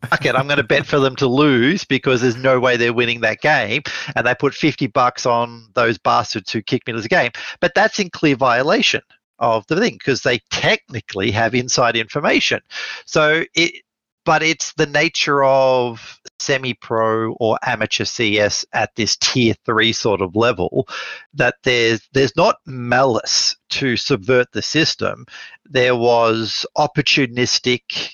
Fuck 0.10 0.26
it, 0.26 0.36
I'm 0.36 0.48
going 0.48 0.58
to 0.58 0.64
bet 0.64 0.86
for 0.86 1.00
them 1.00 1.16
to 1.16 1.28
lose 1.28 1.86
because 1.86 2.22
there's 2.22 2.36
no 2.36 2.60
way 2.60 2.76
they're 2.76 2.92
winning 2.92 3.22
that 3.22 3.40
game, 3.40 3.84
and 4.18 4.28
they 4.28 4.36
put 4.36 4.54
fifty 4.54 4.88
bucks 4.88 5.26
on 5.26 5.70
those 5.76 5.98
bastards 5.98 6.52
who 6.52 6.62
kicked 6.62 6.88
me 6.88 6.94
to 6.94 7.00
the 7.00 7.08
game. 7.08 7.32
But 7.62 7.74
that's 7.74 8.00
in 8.00 8.10
clear 8.10 8.36
violation 8.36 9.02
of 9.39 9.65
the 9.67 9.80
thing 9.80 9.93
because 9.93 10.22
they 10.22 10.39
technically 10.50 11.32
have 11.32 11.56
inside 11.56 11.96
information. 11.96 12.62
So 13.06 13.43
it, 13.56 13.84
but 14.26 14.41
it's 14.41 14.74
the 14.74 14.86
nature 14.86 15.43
of 15.43 16.19
semi-pro 16.39 17.34
or 17.34 17.58
amateur 17.65 18.06
CS 18.06 18.65
at 18.74 18.96
this 18.96 19.17
tier 19.17 19.54
three 19.65 19.93
sort 19.93 20.22
of 20.22 20.36
level 20.36 20.88
that 21.34 21.56
there's 21.63 22.02
there's 22.13 22.36
not 22.36 22.58
malice 22.65 23.56
to 23.69 23.98
subvert 23.98 24.52
the 24.54 24.62
system. 24.62 25.26
There 25.65 25.96
was 25.96 26.65
opportunistic 26.78 28.12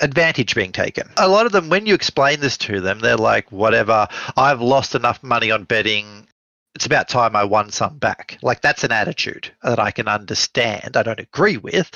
advantage 0.00 0.54
being 0.54 0.72
taken. 0.72 1.08
A 1.16 1.28
lot 1.28 1.46
of 1.46 1.52
them, 1.52 1.68
when 1.68 1.86
you 1.86 1.94
explain 1.94 2.40
this 2.40 2.56
to 2.58 2.80
them, 2.80 2.98
they're 2.98 3.16
like, 3.16 3.50
whatever, 3.52 4.08
I've 4.36 4.60
lost 4.60 4.94
enough 4.94 5.22
money 5.22 5.50
on 5.50 5.64
betting 5.64 6.26
it's 6.74 6.86
about 6.86 7.08
time 7.08 7.36
I 7.36 7.44
won 7.44 7.70
some 7.70 7.98
back. 7.98 8.38
Like 8.42 8.62
that's 8.62 8.82
an 8.82 8.92
attitude 8.92 9.52
that 9.62 9.78
I 9.78 9.90
can 9.90 10.08
understand. 10.08 10.96
I 10.96 11.02
don't 11.02 11.20
agree 11.20 11.58
with, 11.58 11.90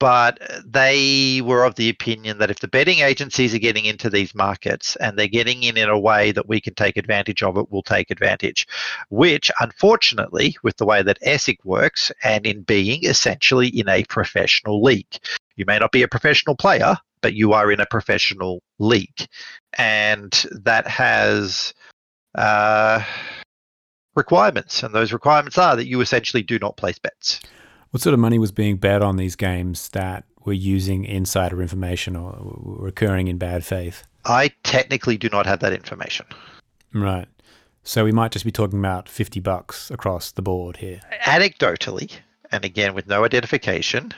but 0.00 0.40
they 0.64 1.40
were 1.42 1.64
of 1.64 1.76
the 1.76 1.88
opinion 1.88 2.38
that 2.38 2.50
if 2.50 2.58
the 2.58 2.68
betting 2.68 2.98
agencies 3.00 3.54
are 3.54 3.60
getting 3.60 3.84
into 3.84 4.10
these 4.10 4.34
markets 4.34 4.96
and 4.96 5.16
they're 5.16 5.28
getting 5.28 5.62
in 5.62 5.76
in 5.76 5.88
a 5.88 5.98
way 5.98 6.32
that 6.32 6.48
we 6.48 6.60
can 6.60 6.74
take 6.74 6.96
advantage 6.96 7.42
of 7.42 7.56
it, 7.56 7.70
we'll 7.70 7.82
take 7.82 8.10
advantage. 8.10 8.66
Which, 9.10 9.50
unfortunately, 9.60 10.56
with 10.62 10.76
the 10.76 10.86
way 10.86 11.02
that 11.02 11.20
ESIC 11.20 11.58
works 11.64 12.10
and 12.24 12.46
in 12.46 12.62
being 12.62 13.04
essentially 13.04 13.68
in 13.68 13.88
a 13.88 14.04
professional 14.04 14.82
league, 14.82 15.18
you 15.54 15.64
may 15.66 15.78
not 15.78 15.92
be 15.92 16.02
a 16.02 16.08
professional 16.08 16.56
player, 16.56 16.96
but 17.20 17.34
you 17.34 17.52
are 17.52 17.70
in 17.70 17.80
a 17.80 17.86
professional 17.86 18.62
league, 18.78 19.28
and 19.78 20.46
that 20.50 20.86
has. 20.88 21.74
Uh, 22.34 23.02
requirements, 24.16 24.82
and 24.82 24.94
those 24.94 25.12
requirements 25.12 25.58
are 25.58 25.76
that 25.76 25.86
you 25.86 26.00
essentially 26.00 26.42
do 26.42 26.58
not 26.58 26.76
place 26.76 26.98
bets. 26.98 27.40
What 27.90 28.02
sort 28.02 28.14
of 28.14 28.20
money 28.20 28.38
was 28.38 28.50
being 28.50 28.76
bet 28.76 29.02
on 29.02 29.16
these 29.16 29.36
games 29.36 29.90
that 29.90 30.24
were 30.44 30.52
using 30.52 31.04
insider 31.04 31.62
information 31.62 32.16
or 32.16 32.36
were 32.40 32.88
occurring 32.88 33.28
in 33.28 33.38
bad 33.38 33.64
faith? 33.64 34.02
I 34.24 34.50
technically 34.64 35.16
do 35.16 35.28
not 35.28 35.46
have 35.46 35.60
that 35.60 35.72
information. 35.72 36.26
Right. 36.92 37.28
So 37.84 38.04
we 38.04 38.12
might 38.12 38.32
just 38.32 38.44
be 38.44 38.50
talking 38.50 38.78
about 38.78 39.08
50 39.08 39.38
bucks 39.40 39.90
across 39.90 40.32
the 40.32 40.42
board 40.42 40.78
here. 40.78 41.00
Anecdotally, 41.22 42.12
and 42.50 42.64
again 42.64 42.94
with 42.94 43.06
no 43.06 43.24
identification, 43.24 44.12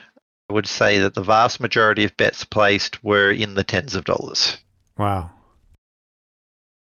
I 0.49 0.55
would 0.55 0.67
say 0.67 0.99
that 1.01 1.13
the 1.13 1.23
vast 1.23 1.61
majority 1.61 2.05
of 2.05 2.17
bets 2.17 2.45
placed 2.45 3.05
were 3.05 3.31
in 3.31 3.55
the 3.55 3.65
tens 3.65 3.95
of 3.95 4.05
dollars. 4.05 4.57
Wow 4.97 5.31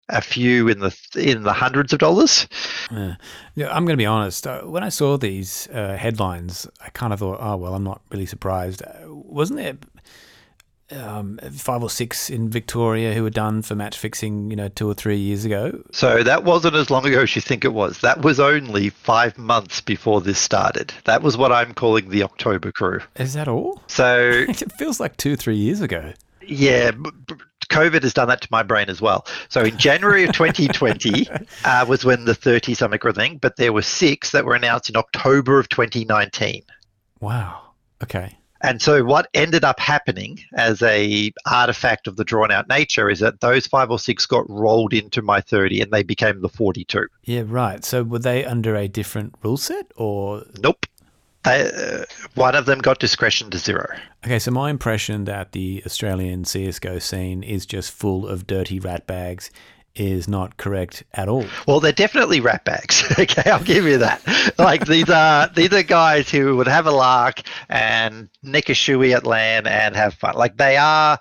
a 0.09 0.21
few 0.21 0.67
in 0.67 0.79
the 0.79 0.95
in 1.15 1.43
the 1.43 1.53
hundreds 1.53 1.93
of 1.93 1.99
dollars. 1.99 2.47
Yeah, 2.91 3.15
yeah 3.55 3.67
I'm 3.69 3.85
going 3.85 3.97
to 3.97 4.01
be 4.01 4.05
honest. 4.05 4.45
Uh, 4.45 4.61
when 4.61 4.83
I 4.83 4.89
saw 4.89 5.17
these 5.17 5.67
uh, 5.73 5.97
headlines, 5.97 6.67
I 6.81 6.89
kind 6.89 7.13
of 7.13 7.19
thought, 7.19 7.39
oh 7.41 7.55
well, 7.57 7.75
I'm 7.75 7.83
not 7.83 8.01
really 8.11 8.25
surprised. 8.25 8.81
Uh, 8.83 9.07
wasn't 9.07 9.59
there 9.59 9.77
um, 10.91 11.39
five 11.51 11.81
or 11.81 11.89
six 11.89 12.29
in 12.29 12.49
Victoria 12.49 13.13
who 13.13 13.23
were 13.23 13.29
done 13.29 13.61
for 13.61 13.75
match 13.75 13.97
fixing, 13.97 14.51
you 14.51 14.55
know, 14.55 14.67
two 14.67 14.87
or 14.87 14.93
three 14.93 15.17
years 15.17 15.45
ago? 15.45 15.81
So 15.91 16.23
that 16.23 16.43
wasn't 16.43 16.75
as 16.75 16.89
long 16.89 17.05
ago 17.05 17.21
as 17.21 17.35
you 17.35 17.41
think 17.41 17.65
it 17.65 17.73
was. 17.73 17.99
That 17.99 18.21
was 18.21 18.39
only 18.39 18.89
five 18.89 19.37
months 19.37 19.81
before 19.81 20.21
this 20.21 20.39
started. 20.39 20.93
That 21.05 21.21
was 21.21 21.37
what 21.37 21.51
I'm 21.51 21.73
calling 21.73 22.09
the 22.09 22.23
October 22.23 22.71
crew. 22.71 22.99
Is 23.15 23.33
that 23.33 23.47
all? 23.47 23.81
So 23.87 24.17
it 24.47 24.71
feels 24.73 24.99
like 24.99 25.17
two, 25.17 25.35
three 25.35 25.57
years 25.57 25.81
ago. 25.81 26.13
Yeah, 26.47 26.91
COVID 27.67 28.03
has 28.03 28.13
done 28.13 28.27
that 28.27 28.41
to 28.41 28.47
my 28.51 28.63
brain 28.63 28.89
as 28.89 29.01
well. 29.01 29.25
So 29.49 29.61
in 29.61 29.77
January 29.77 30.23
of 30.23 30.33
2020 30.33 31.27
uh, 31.65 31.85
was 31.87 32.05
when 32.05 32.25
the 32.25 32.35
30 32.35 32.73
something 32.73 32.99
thing, 33.13 33.37
but 33.37 33.57
there 33.57 33.73
were 33.73 33.81
six 33.81 34.31
that 34.31 34.45
were 34.45 34.55
announced 34.55 34.89
in 34.89 34.95
October 34.95 35.59
of 35.59 35.69
2019. 35.69 36.63
Wow. 37.19 37.61
Okay. 38.03 38.37
And 38.61 38.81
so 38.81 39.03
what 39.03 39.27
ended 39.33 39.63
up 39.63 39.79
happening 39.79 40.39
as 40.55 40.81
a 40.81 41.31
artifact 41.45 42.07
of 42.07 42.15
the 42.15 42.23
drawn 42.23 42.51
out 42.51 42.67
nature 42.67 43.09
is 43.09 43.19
that 43.19 43.41
those 43.41 43.67
five 43.67 43.91
or 43.91 43.99
six 43.99 44.25
got 44.25 44.49
rolled 44.49 44.93
into 44.93 45.21
my 45.21 45.41
30 45.41 45.81
and 45.81 45.91
they 45.91 46.03
became 46.03 46.41
the 46.41 46.49
42. 46.49 47.07
Yeah, 47.25 47.43
right. 47.45 47.85
So 47.85 48.03
were 48.03 48.19
they 48.19 48.43
under 48.43 48.75
a 48.75 48.87
different 48.87 49.35
rule 49.43 49.57
set 49.57 49.91
or 49.95 50.43
Nope 50.57 50.85
uh, 51.45 52.05
one 52.35 52.55
of 52.55 52.65
them 52.65 52.79
got 52.79 52.99
discretion 52.99 53.49
to 53.51 53.57
zero. 53.57 53.87
Okay, 54.25 54.39
so 54.39 54.51
my 54.51 54.69
impression 54.69 55.25
that 55.25 55.51
the 55.51 55.83
Australian 55.85 56.43
CSGO 56.43 57.01
scene 57.01 57.43
is 57.43 57.65
just 57.65 57.91
full 57.91 58.27
of 58.27 58.47
dirty 58.47 58.79
rat 58.79 59.05
bags 59.07 59.51
is 59.95 60.27
not 60.27 60.57
correct 60.57 61.03
at 61.13 61.29
all. 61.29 61.45
Well, 61.67 61.79
they're 61.79 61.91
definitely 61.91 62.41
rat 62.41 62.65
bags. 62.65 63.03
okay, 63.19 63.49
I'll 63.49 63.63
give 63.63 63.85
you 63.85 63.99
that. 63.99 64.21
like 64.57 64.85
these 64.85 65.09
are 65.09 65.47
these 65.49 65.71
are 65.73 65.83
guys 65.83 66.29
who 66.29 66.57
would 66.57 66.67
have 66.67 66.85
a 66.85 66.91
lark 66.91 67.41
and 67.69 68.29
nick 68.43 68.69
a 68.69 68.73
shoey 68.73 69.15
at 69.15 69.25
LAN 69.25 69.67
and 69.67 69.95
have 69.95 70.13
fun. 70.15 70.35
Like 70.35 70.57
they 70.57 70.77
are 70.77 71.19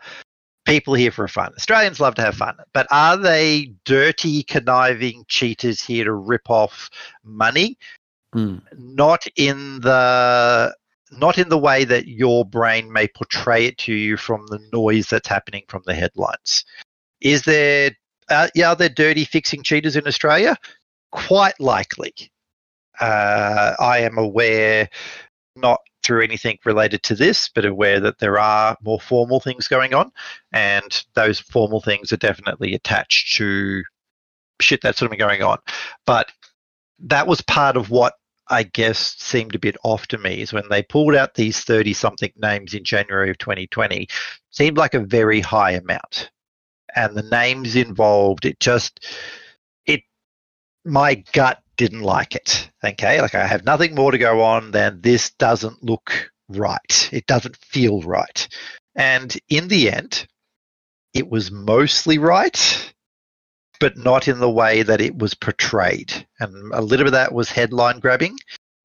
people 0.64 0.94
here 0.94 1.12
for 1.12 1.28
fun. 1.28 1.52
Australians 1.56 2.00
love 2.00 2.14
to 2.16 2.22
have 2.22 2.34
fun, 2.34 2.56
but 2.72 2.86
are 2.90 3.16
they 3.16 3.72
dirty, 3.84 4.42
conniving 4.42 5.24
cheaters 5.28 5.82
here 5.82 6.04
to 6.04 6.12
rip 6.12 6.50
off 6.50 6.90
money? 7.22 7.78
Mm. 8.34 8.60
not 8.76 9.26
in 9.36 9.80
the 9.80 10.74
not 11.12 11.38
in 11.38 11.48
the 11.48 11.58
way 11.58 11.84
that 11.84 12.08
your 12.08 12.44
brain 12.44 12.92
may 12.92 13.06
portray 13.08 13.66
it 13.66 13.78
to 13.78 13.92
you 13.92 14.16
from 14.16 14.46
the 14.48 14.58
noise 14.72 15.06
that's 15.06 15.28
happening 15.28 15.62
from 15.68 15.82
the 15.86 15.94
headlines. 15.94 16.64
Is 17.20 17.42
there, 17.42 17.92
uh, 18.28 18.48
yeah, 18.54 18.70
are 18.70 18.76
there 18.76 18.88
dirty 18.88 19.24
fixing 19.24 19.62
cheaters 19.62 19.96
in 19.96 20.06
Australia? 20.06 20.56
Quite 21.12 21.58
likely. 21.60 22.12
Uh, 23.00 23.74
I 23.78 23.98
am 23.98 24.18
aware, 24.18 24.88
not 25.56 25.80
through 26.02 26.22
anything 26.22 26.58
related 26.64 27.02
to 27.04 27.14
this, 27.14 27.48
but 27.48 27.64
aware 27.64 28.00
that 28.00 28.18
there 28.18 28.38
are 28.38 28.76
more 28.82 29.00
formal 29.00 29.40
things 29.40 29.68
going 29.68 29.94
on, 29.94 30.12
and 30.52 31.04
those 31.14 31.40
formal 31.40 31.80
things 31.80 32.12
are 32.12 32.18
definitely 32.18 32.74
attached 32.74 33.36
to 33.36 33.82
shit 34.60 34.80
that's 34.82 34.98
sort 34.98 35.12
of 35.12 35.18
going 35.18 35.42
on. 35.42 35.58
But 36.06 36.30
that 37.00 37.26
was 37.26 37.40
part 37.42 37.76
of 37.76 37.90
what 37.90 38.14
I 38.48 38.64
guess, 38.64 39.16
seemed 39.18 39.54
a 39.54 39.58
bit 39.58 39.76
off 39.84 40.06
to 40.08 40.18
me 40.18 40.40
is 40.40 40.52
when 40.52 40.68
they 40.68 40.82
pulled 40.82 41.14
out 41.14 41.34
these 41.34 41.60
30 41.60 41.94
something 41.94 42.32
names 42.36 42.74
in 42.74 42.84
January 42.84 43.30
of 43.30 43.38
2020, 43.38 44.08
seemed 44.50 44.76
like 44.76 44.94
a 44.94 45.00
very 45.00 45.40
high 45.40 45.72
amount. 45.72 46.30
And 46.94 47.16
the 47.16 47.22
names 47.22 47.74
involved, 47.74 48.44
it 48.44 48.60
just, 48.60 49.06
it, 49.86 50.02
my 50.84 51.24
gut 51.32 51.62
didn't 51.76 52.02
like 52.02 52.34
it. 52.34 52.70
Okay, 52.84 53.20
like 53.20 53.34
I 53.34 53.46
have 53.46 53.64
nothing 53.64 53.94
more 53.94 54.12
to 54.12 54.18
go 54.18 54.42
on 54.42 54.70
than 54.70 55.00
this 55.00 55.30
doesn't 55.30 55.82
look 55.82 56.30
right. 56.48 57.10
It 57.12 57.26
doesn't 57.26 57.56
feel 57.56 58.02
right. 58.02 58.46
And 58.94 59.36
in 59.48 59.68
the 59.68 59.90
end, 59.90 60.26
it 61.14 61.28
was 61.28 61.50
mostly 61.50 62.18
right, 62.18 62.93
but 63.80 63.96
not 63.96 64.28
in 64.28 64.38
the 64.40 64.50
way 64.50 64.82
that 64.82 65.00
it 65.00 65.16
was 65.18 65.34
portrayed. 65.34 66.26
And 66.40 66.72
a 66.72 66.80
little 66.80 67.04
bit 67.04 67.08
of 67.08 67.12
that 67.12 67.32
was 67.32 67.50
headline 67.50 68.00
grabbing, 68.00 68.36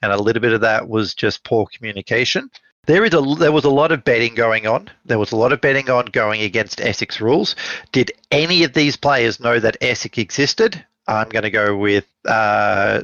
and 0.01 0.11
a 0.11 0.21
little 0.21 0.41
bit 0.41 0.53
of 0.53 0.61
that 0.61 0.87
was 0.87 1.13
just 1.13 1.43
poor 1.43 1.67
communication. 1.67 2.49
There 2.85 3.05
is 3.05 3.13
a 3.13 3.21
there 3.37 3.51
was 3.51 3.65
a 3.65 3.69
lot 3.69 3.91
of 3.91 4.03
betting 4.03 4.35
going 4.35 4.65
on. 4.65 4.89
There 5.05 5.19
was 5.19 5.31
a 5.31 5.35
lot 5.35 5.53
of 5.53 5.61
betting 5.61 5.89
on 5.89 6.05
going 6.05 6.41
against 6.41 6.79
ESIC 6.79 7.19
rules. 7.19 7.55
Did 7.91 8.11
any 8.31 8.63
of 8.63 8.73
these 8.73 8.95
players 8.97 9.39
know 9.39 9.59
that 9.59 9.79
ESIC 9.81 10.17
existed? 10.17 10.83
I'm 11.07 11.29
going 11.29 11.43
to 11.43 11.51
go 11.51 11.75
with 11.75 12.05
uh, 12.25 13.01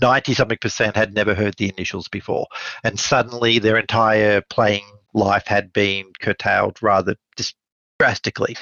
90 0.00 0.34
something 0.34 0.58
percent 0.58 0.96
had 0.96 1.14
never 1.14 1.34
heard 1.34 1.54
the 1.56 1.68
initials 1.68 2.08
before. 2.08 2.46
And 2.82 2.98
suddenly 2.98 3.58
their 3.58 3.76
entire 3.76 4.40
playing 4.40 4.84
life 5.12 5.46
had 5.46 5.72
been 5.72 6.06
curtailed 6.20 6.82
rather 6.82 7.16
dis- 7.36 7.54
drastically. 8.04 8.54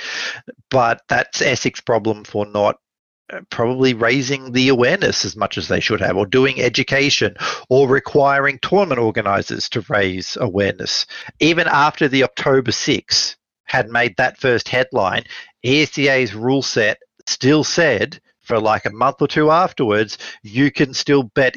But 0.70 1.02
that's 1.08 1.42
ESIC 1.42 1.84
problem 1.84 2.22
for 2.22 2.46
not 2.46 2.76
uh, 3.32 3.40
probably 3.50 3.92
raising 3.92 4.52
the 4.52 4.68
awareness 4.68 5.24
as 5.24 5.34
much 5.34 5.58
as 5.58 5.66
they 5.66 5.80
should 5.80 6.00
have, 6.00 6.16
or 6.16 6.26
doing 6.26 6.60
education, 6.60 7.34
or 7.68 7.88
requiring 7.88 8.60
tournament 8.62 9.00
organisers 9.00 9.68
to 9.70 9.84
raise 9.88 10.36
awareness. 10.40 11.06
Even 11.40 11.66
after 11.66 12.06
the 12.06 12.22
October 12.22 12.70
6 12.70 13.36
had 13.64 13.88
made 13.88 14.14
that 14.16 14.38
first 14.38 14.68
headline, 14.68 15.24
ESEA's 15.64 16.34
rule 16.34 16.62
set 16.62 16.98
still 17.26 17.64
said 17.64 18.20
for 18.42 18.60
like 18.60 18.84
a 18.84 18.92
month 18.92 19.16
or 19.20 19.28
two 19.28 19.50
afterwards, 19.50 20.18
you 20.42 20.70
can 20.70 20.94
still 20.94 21.24
bet, 21.24 21.56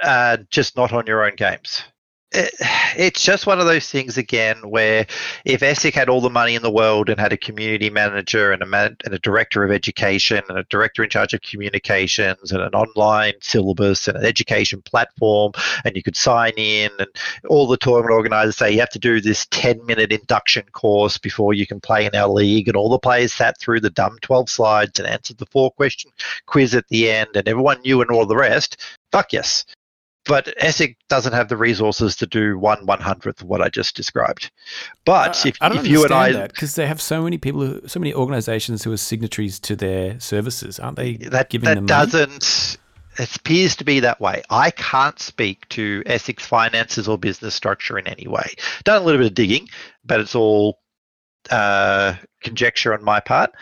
uh, 0.00 0.36
just 0.48 0.76
not 0.76 0.92
on 0.92 1.06
your 1.06 1.24
own 1.24 1.34
games 1.34 1.82
it, 2.32 2.54
it's 2.96 3.22
just 3.22 3.46
one 3.46 3.60
of 3.60 3.66
those 3.66 3.90
things 3.90 4.18
again 4.18 4.56
where 4.68 5.06
if 5.44 5.60
ESIC 5.60 5.94
had 5.94 6.08
all 6.08 6.20
the 6.20 6.30
money 6.30 6.54
in 6.54 6.62
the 6.62 6.70
world 6.70 7.08
and 7.08 7.18
had 7.18 7.32
a 7.32 7.36
community 7.36 7.90
manager 7.90 8.52
and 8.52 8.62
a, 8.62 8.66
man, 8.66 8.96
and 9.04 9.14
a 9.14 9.18
director 9.18 9.64
of 9.64 9.70
education 9.70 10.42
and 10.48 10.58
a 10.58 10.64
director 10.64 11.02
in 11.02 11.10
charge 11.10 11.34
of 11.34 11.42
communications 11.42 12.52
and 12.52 12.62
an 12.62 12.74
online 12.74 13.34
syllabus 13.40 14.08
and 14.08 14.16
an 14.16 14.24
education 14.24 14.82
platform 14.82 15.52
and 15.84 15.96
you 15.96 16.02
could 16.02 16.16
sign 16.16 16.52
in 16.56 16.90
and 16.98 17.08
all 17.48 17.66
the 17.66 17.76
tournament 17.76 18.12
organizers 18.12 18.56
say 18.56 18.70
you 18.72 18.80
have 18.80 18.88
to 18.90 18.98
do 18.98 19.20
this 19.20 19.46
10 19.50 19.84
minute 19.86 20.12
induction 20.12 20.64
course 20.72 21.18
before 21.18 21.54
you 21.54 21.66
can 21.66 21.80
play 21.80 22.06
in 22.06 22.14
our 22.14 22.28
league 22.28 22.68
and 22.68 22.76
all 22.76 22.88
the 22.88 22.98
players 22.98 23.32
sat 23.32 23.58
through 23.58 23.80
the 23.80 23.90
dumb 23.90 24.16
12 24.22 24.48
slides 24.48 24.98
and 24.98 25.08
answered 25.08 25.38
the 25.38 25.46
four 25.46 25.70
question 25.72 26.10
quiz 26.46 26.74
at 26.74 26.86
the 26.88 27.10
end 27.10 27.30
and 27.34 27.48
everyone 27.48 27.80
knew 27.82 28.00
and 28.00 28.10
all 28.10 28.26
the 28.26 28.36
rest. 28.36 28.80
Fuck 29.10 29.32
yes 29.32 29.64
but 30.24 30.46
ESIC 30.60 30.96
doesn't 31.08 31.32
have 31.32 31.48
the 31.48 31.56
resources 31.56 32.16
to 32.16 32.26
do 32.26 32.58
one 32.58 32.86
one 32.86 33.00
hundredth 33.00 33.42
of 33.42 33.48
what 33.48 33.60
I 33.60 33.68
just 33.68 33.96
described. 33.96 34.50
But 35.04 35.44
I, 35.44 35.48
if, 35.48 35.56
if 35.60 35.86
you 35.86 36.04
and 36.04 36.12
I, 36.12 36.46
because 36.46 36.74
they 36.74 36.86
have 36.86 37.00
so 37.00 37.22
many 37.22 37.38
people, 37.38 37.60
who, 37.60 37.88
so 37.88 37.98
many 37.98 38.14
organisations 38.14 38.84
who 38.84 38.92
are 38.92 38.96
signatories 38.96 39.58
to 39.60 39.76
their 39.76 40.20
services, 40.20 40.78
aren't 40.78 40.96
they? 40.96 41.16
That 41.16 41.50
giving 41.50 41.66
that 41.66 41.74
them 41.74 41.86
doesn't. 41.86 42.78
It 43.18 43.36
appears 43.36 43.76
to 43.76 43.84
be 43.84 44.00
that 44.00 44.20
way. 44.20 44.42
I 44.48 44.70
can't 44.70 45.20
speak 45.20 45.68
to 45.70 46.02
ESIC 46.06 46.40
finances 46.40 47.08
or 47.08 47.18
business 47.18 47.54
structure 47.54 47.98
in 47.98 48.06
any 48.06 48.26
way. 48.26 48.54
Done 48.84 49.02
a 49.02 49.04
little 49.04 49.20
bit 49.20 49.26
of 49.26 49.34
digging, 49.34 49.68
but 50.02 50.20
it's 50.20 50.34
all 50.34 50.78
uh, 51.50 52.14
conjecture 52.42 52.94
on 52.94 53.04
my 53.04 53.20
part. 53.20 53.52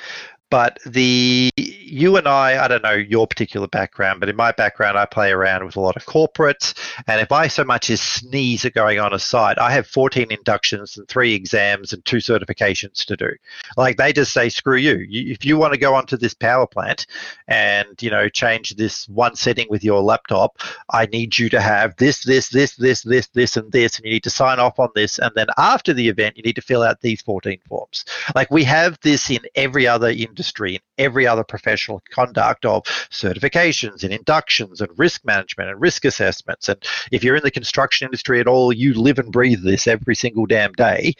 But 0.50 0.80
the 0.84 1.52
you 1.56 2.16
and 2.16 2.26
I, 2.26 2.64
I 2.64 2.68
don't 2.68 2.82
know 2.82 2.92
your 2.92 3.26
particular 3.26 3.68
background, 3.68 4.18
but 4.18 4.28
in 4.28 4.34
my 4.34 4.50
background, 4.50 4.98
I 4.98 5.06
play 5.06 5.30
around 5.30 5.64
with 5.64 5.76
a 5.76 5.80
lot 5.80 5.96
of 5.96 6.06
corporates. 6.06 6.74
And 7.06 7.20
if 7.20 7.30
I 7.30 7.46
so 7.46 7.64
much 7.64 7.88
as 7.88 8.00
sneeze 8.00 8.64
at 8.64 8.74
going 8.74 8.98
on 8.98 9.12
a 9.12 9.18
site, 9.18 9.58
I 9.58 9.70
have 9.70 9.86
14 9.86 10.30
inductions 10.30 10.96
and 10.96 11.06
three 11.06 11.34
exams 11.34 11.92
and 11.92 12.04
two 12.04 12.16
certifications 12.16 13.04
to 13.04 13.16
do. 13.16 13.30
Like 13.76 13.96
they 13.96 14.12
just 14.12 14.32
say, 14.32 14.48
screw 14.48 14.76
you. 14.76 14.98
you 15.08 15.32
if 15.32 15.44
you 15.44 15.56
want 15.56 15.72
to 15.72 15.78
go 15.78 15.94
onto 15.94 16.16
this 16.16 16.34
power 16.34 16.66
plant 16.66 17.06
and, 17.46 17.86
you 18.00 18.10
know, 18.10 18.28
change 18.28 18.74
this 18.74 19.08
one 19.08 19.36
setting 19.36 19.68
with 19.70 19.84
your 19.84 20.02
laptop, 20.02 20.58
I 20.90 21.06
need 21.06 21.38
you 21.38 21.48
to 21.50 21.60
have 21.60 21.94
this, 21.96 22.24
this, 22.24 22.48
this, 22.48 22.74
this, 22.74 23.02
this, 23.02 23.28
this, 23.28 23.56
and 23.56 23.70
this. 23.70 23.96
And 23.96 24.04
you 24.04 24.12
need 24.12 24.24
to 24.24 24.30
sign 24.30 24.58
off 24.58 24.80
on 24.80 24.88
this. 24.96 25.18
And 25.18 25.30
then 25.36 25.46
after 25.58 25.92
the 25.92 26.08
event, 26.08 26.36
you 26.36 26.42
need 26.42 26.56
to 26.56 26.62
fill 26.62 26.82
out 26.82 27.02
these 27.02 27.22
14 27.22 27.60
forms. 27.68 28.04
Like 28.34 28.50
we 28.50 28.64
have 28.64 28.98
this 29.02 29.30
in 29.30 29.40
every 29.54 29.86
other 29.86 30.08
industry 30.08 30.39
industry 30.40 30.76
in 30.76 30.80
every 30.96 31.26
other 31.26 31.44
professional 31.44 32.02
conduct 32.10 32.64
of 32.64 32.82
certifications 33.10 34.02
and 34.02 34.12
inductions 34.12 34.80
and 34.80 34.90
risk 34.98 35.22
management 35.22 35.68
and 35.68 35.78
risk 35.78 36.06
assessments. 36.06 36.66
And 36.70 36.82
if 37.12 37.22
you're 37.22 37.36
in 37.36 37.42
the 37.42 37.50
construction 37.50 38.06
industry 38.06 38.40
at 38.40 38.46
all, 38.46 38.72
you 38.72 38.94
live 38.94 39.18
and 39.18 39.30
breathe 39.30 39.62
this 39.62 39.86
every 39.86 40.14
single 40.14 40.46
damn 40.46 40.72
day. 40.72 41.12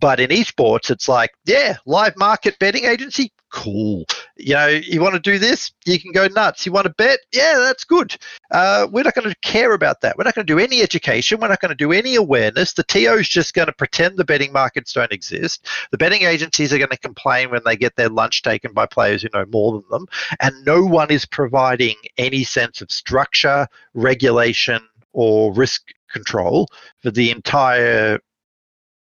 But 0.00 0.18
in 0.18 0.30
esports, 0.30 0.90
it's 0.90 1.08
like, 1.08 1.30
yeah, 1.44 1.76
live 1.86 2.16
market 2.16 2.58
betting 2.58 2.84
agency, 2.84 3.32
cool. 3.54 4.04
You 4.36 4.54
know, 4.54 4.66
you 4.66 5.00
want 5.00 5.14
to 5.14 5.20
do 5.20 5.38
this, 5.38 5.72
you 5.86 6.00
can 6.00 6.10
go 6.10 6.26
nuts. 6.26 6.66
You 6.66 6.72
want 6.72 6.86
to 6.86 6.92
bet, 6.92 7.20
yeah, 7.32 7.54
that's 7.58 7.84
good. 7.84 8.16
Uh, 8.50 8.88
we're 8.90 9.04
not 9.04 9.14
going 9.14 9.28
to 9.28 9.36
care 9.42 9.72
about 9.74 10.00
that. 10.00 10.18
We're 10.18 10.24
not 10.24 10.34
going 10.34 10.46
to 10.46 10.52
do 10.52 10.58
any 10.58 10.82
education. 10.82 11.38
We're 11.40 11.48
not 11.48 11.60
going 11.60 11.70
to 11.70 11.76
do 11.76 11.92
any 11.92 12.16
awareness. 12.16 12.72
The 12.72 12.82
TO 12.82 13.14
is 13.14 13.28
just 13.28 13.54
going 13.54 13.66
to 13.66 13.72
pretend 13.72 14.16
the 14.16 14.24
betting 14.24 14.52
markets 14.52 14.92
don't 14.92 15.12
exist. 15.12 15.68
The 15.92 15.98
betting 15.98 16.22
agencies 16.22 16.72
are 16.72 16.78
going 16.78 16.90
to 16.90 16.98
complain 16.98 17.50
when 17.50 17.62
they 17.64 17.76
get 17.76 17.94
their 17.94 18.08
lunch 18.08 18.42
taken 18.42 18.72
by 18.72 18.86
players 18.86 19.22
who 19.22 19.28
know 19.32 19.46
more 19.52 19.72
than 19.72 19.84
them. 19.88 20.06
And 20.40 20.64
no 20.64 20.84
one 20.84 21.12
is 21.12 21.24
providing 21.24 21.94
any 22.18 22.42
sense 22.42 22.80
of 22.80 22.90
structure, 22.90 23.68
regulation, 23.94 24.80
or 25.12 25.52
risk 25.54 25.82
control 26.10 26.66
for 27.02 27.12
the 27.12 27.30
entire 27.30 28.18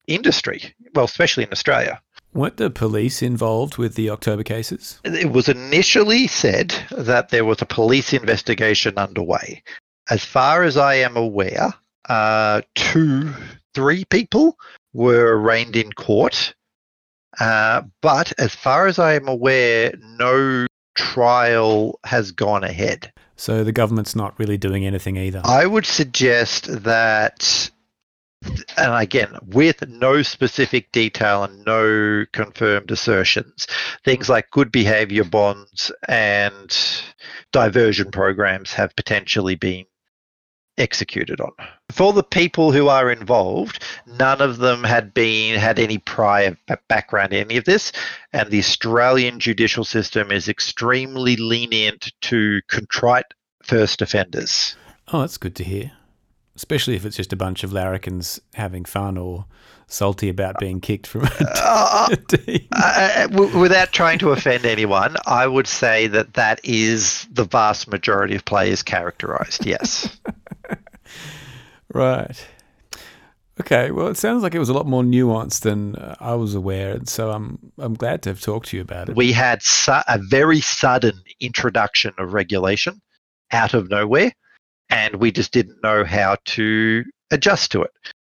industry, 0.07 0.75
well, 0.93 1.05
especially 1.05 1.43
in 1.43 1.51
Australia. 1.53 2.01
Weren't 2.33 2.57
the 2.57 2.69
police 2.69 3.21
involved 3.21 3.77
with 3.77 3.95
the 3.95 4.09
October 4.09 4.43
cases? 4.43 4.99
It 5.03 5.31
was 5.31 5.47
initially 5.47 6.27
said 6.27 6.73
that 6.91 7.29
there 7.29 7.45
was 7.45 7.61
a 7.61 7.65
police 7.65 8.11
investigation 8.11 8.97
underway. 8.97 9.61
As 10.09 10.25
far 10.25 10.63
as 10.63 10.75
I 10.75 10.95
am 10.95 11.15
aware, 11.15 11.73
uh, 12.09 12.61
two, 12.75 13.33
three 13.75 14.05
people 14.05 14.57
were 14.93 15.37
arraigned 15.37 15.75
in 15.75 15.93
court. 15.93 16.53
Uh, 17.39 17.83
but 18.01 18.33
as 18.39 18.53
far 18.53 18.87
as 18.87 18.99
I 18.99 19.13
am 19.13 19.27
aware, 19.27 19.93
no 20.19 20.67
trial 20.95 21.99
has 22.03 22.31
gone 22.31 22.63
ahead. 22.63 23.11
So 23.35 23.63
the 23.63 23.71
government's 23.71 24.15
not 24.15 24.37
really 24.37 24.57
doing 24.57 24.85
anything 24.85 25.17
either. 25.17 25.41
I 25.43 25.65
would 25.65 25.85
suggest 25.85 26.83
that 26.83 27.69
and 28.77 28.93
again, 28.93 29.37
with 29.47 29.87
no 29.87 30.21
specific 30.21 30.91
detail 30.91 31.43
and 31.43 31.63
no 31.65 32.25
confirmed 32.31 32.91
assertions, 32.91 33.67
things 34.03 34.29
like 34.29 34.51
good 34.51 34.71
behavior 34.71 35.23
bonds 35.23 35.91
and 36.07 37.03
diversion 37.51 38.11
programs 38.11 38.73
have 38.73 38.95
potentially 38.95 39.55
been 39.55 39.85
executed 40.77 41.39
on. 41.39 41.51
For 41.91 42.13
the 42.13 42.23
people 42.23 42.71
who 42.71 42.87
are 42.87 43.11
involved, 43.11 43.83
none 44.07 44.41
of 44.41 44.57
them 44.57 44.83
had 44.83 45.13
been 45.13 45.59
had 45.59 45.77
any 45.77 45.99
prior 45.99 46.57
background 46.87 47.33
in 47.33 47.45
any 47.45 47.57
of 47.57 47.65
this, 47.65 47.91
and 48.31 48.49
the 48.49 48.59
Australian 48.59 49.39
judicial 49.39 49.83
system 49.83 50.31
is 50.31 50.49
extremely 50.49 51.35
lenient 51.35 52.11
to 52.21 52.61
contrite 52.67 53.33
first 53.61 54.01
offenders. 54.01 54.75
Oh, 55.09 55.21
that's 55.21 55.37
good 55.37 55.55
to 55.57 55.63
hear 55.63 55.91
especially 56.55 56.95
if 56.95 57.05
it's 57.05 57.17
just 57.17 57.33
a 57.33 57.37
bunch 57.37 57.63
of 57.63 57.71
larrikins 57.71 58.39
having 58.53 58.85
fun 58.85 59.17
or 59.17 59.45
salty 59.87 60.29
about 60.29 60.59
being 60.59 60.79
kicked 60.79 61.07
from 61.07 61.23
a 61.25 61.29
uh, 61.55 62.15
team. 62.27 62.67
Uh, 62.71 63.27
uh 63.31 63.57
without 63.57 63.91
trying 63.91 64.19
to 64.19 64.31
offend 64.31 64.65
anyone, 64.65 65.15
I 65.25 65.47
would 65.47 65.67
say 65.67 66.07
that 66.07 66.33
that 66.33 66.59
is 66.63 67.27
the 67.31 67.45
vast 67.45 67.87
majority 67.87 68.35
of 68.35 68.45
players 68.45 68.83
characterized. 68.83 69.65
Yes. 69.65 70.17
right. 71.93 72.47
Okay. 73.59 73.91
Well, 73.91 74.07
it 74.07 74.17
sounds 74.17 74.41
like 74.41 74.55
it 74.55 74.59
was 74.59 74.69
a 74.69 74.73
lot 74.73 74.87
more 74.87 75.03
nuanced 75.03 75.61
than 75.61 75.95
uh, 75.95 76.15
I 76.19 76.33
was 76.33 76.55
aware, 76.55 76.95
and 76.95 77.07
so 77.07 77.31
I'm 77.31 77.59
I'm 77.77 77.93
glad 77.93 78.23
to 78.23 78.31
have 78.31 78.41
talked 78.41 78.69
to 78.69 78.77
you 78.77 78.81
about 78.81 79.09
it. 79.09 79.15
We 79.15 79.31
had 79.31 79.61
su- 79.61 79.91
a 80.07 80.19
very 80.19 80.59
sudden 80.59 81.21
introduction 81.39 82.13
of 82.17 82.33
regulation 82.33 82.99
out 83.51 83.75
of 83.75 83.91
nowhere 83.91 84.31
and 84.89 85.15
we 85.15 85.31
just 85.31 85.51
didn't 85.51 85.81
know 85.83 86.03
how 86.03 86.37
to 86.45 87.03
adjust 87.31 87.71
to 87.71 87.81
it. 87.81 87.91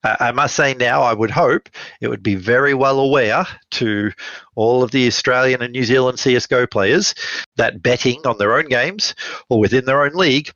Uh, 0.04 0.16
I 0.20 0.32
must 0.32 0.54
say 0.54 0.74
now, 0.74 1.02
I 1.02 1.14
would 1.14 1.30
hope 1.30 1.68
it 2.00 2.08
would 2.08 2.22
be 2.22 2.34
very 2.34 2.74
well 2.74 3.00
aware 3.00 3.46
to 3.72 4.12
all 4.54 4.82
of 4.82 4.90
the 4.90 5.06
Australian 5.06 5.62
and 5.62 5.72
New 5.72 5.84
Zealand 5.84 6.18
CSGO 6.18 6.70
players 6.70 7.14
that 7.56 7.82
betting 7.82 8.20
on 8.26 8.38
their 8.38 8.56
own 8.56 8.68
games 8.68 9.14
or 9.48 9.58
within 9.58 9.86
their 9.86 10.02
own 10.02 10.14
league 10.14 10.50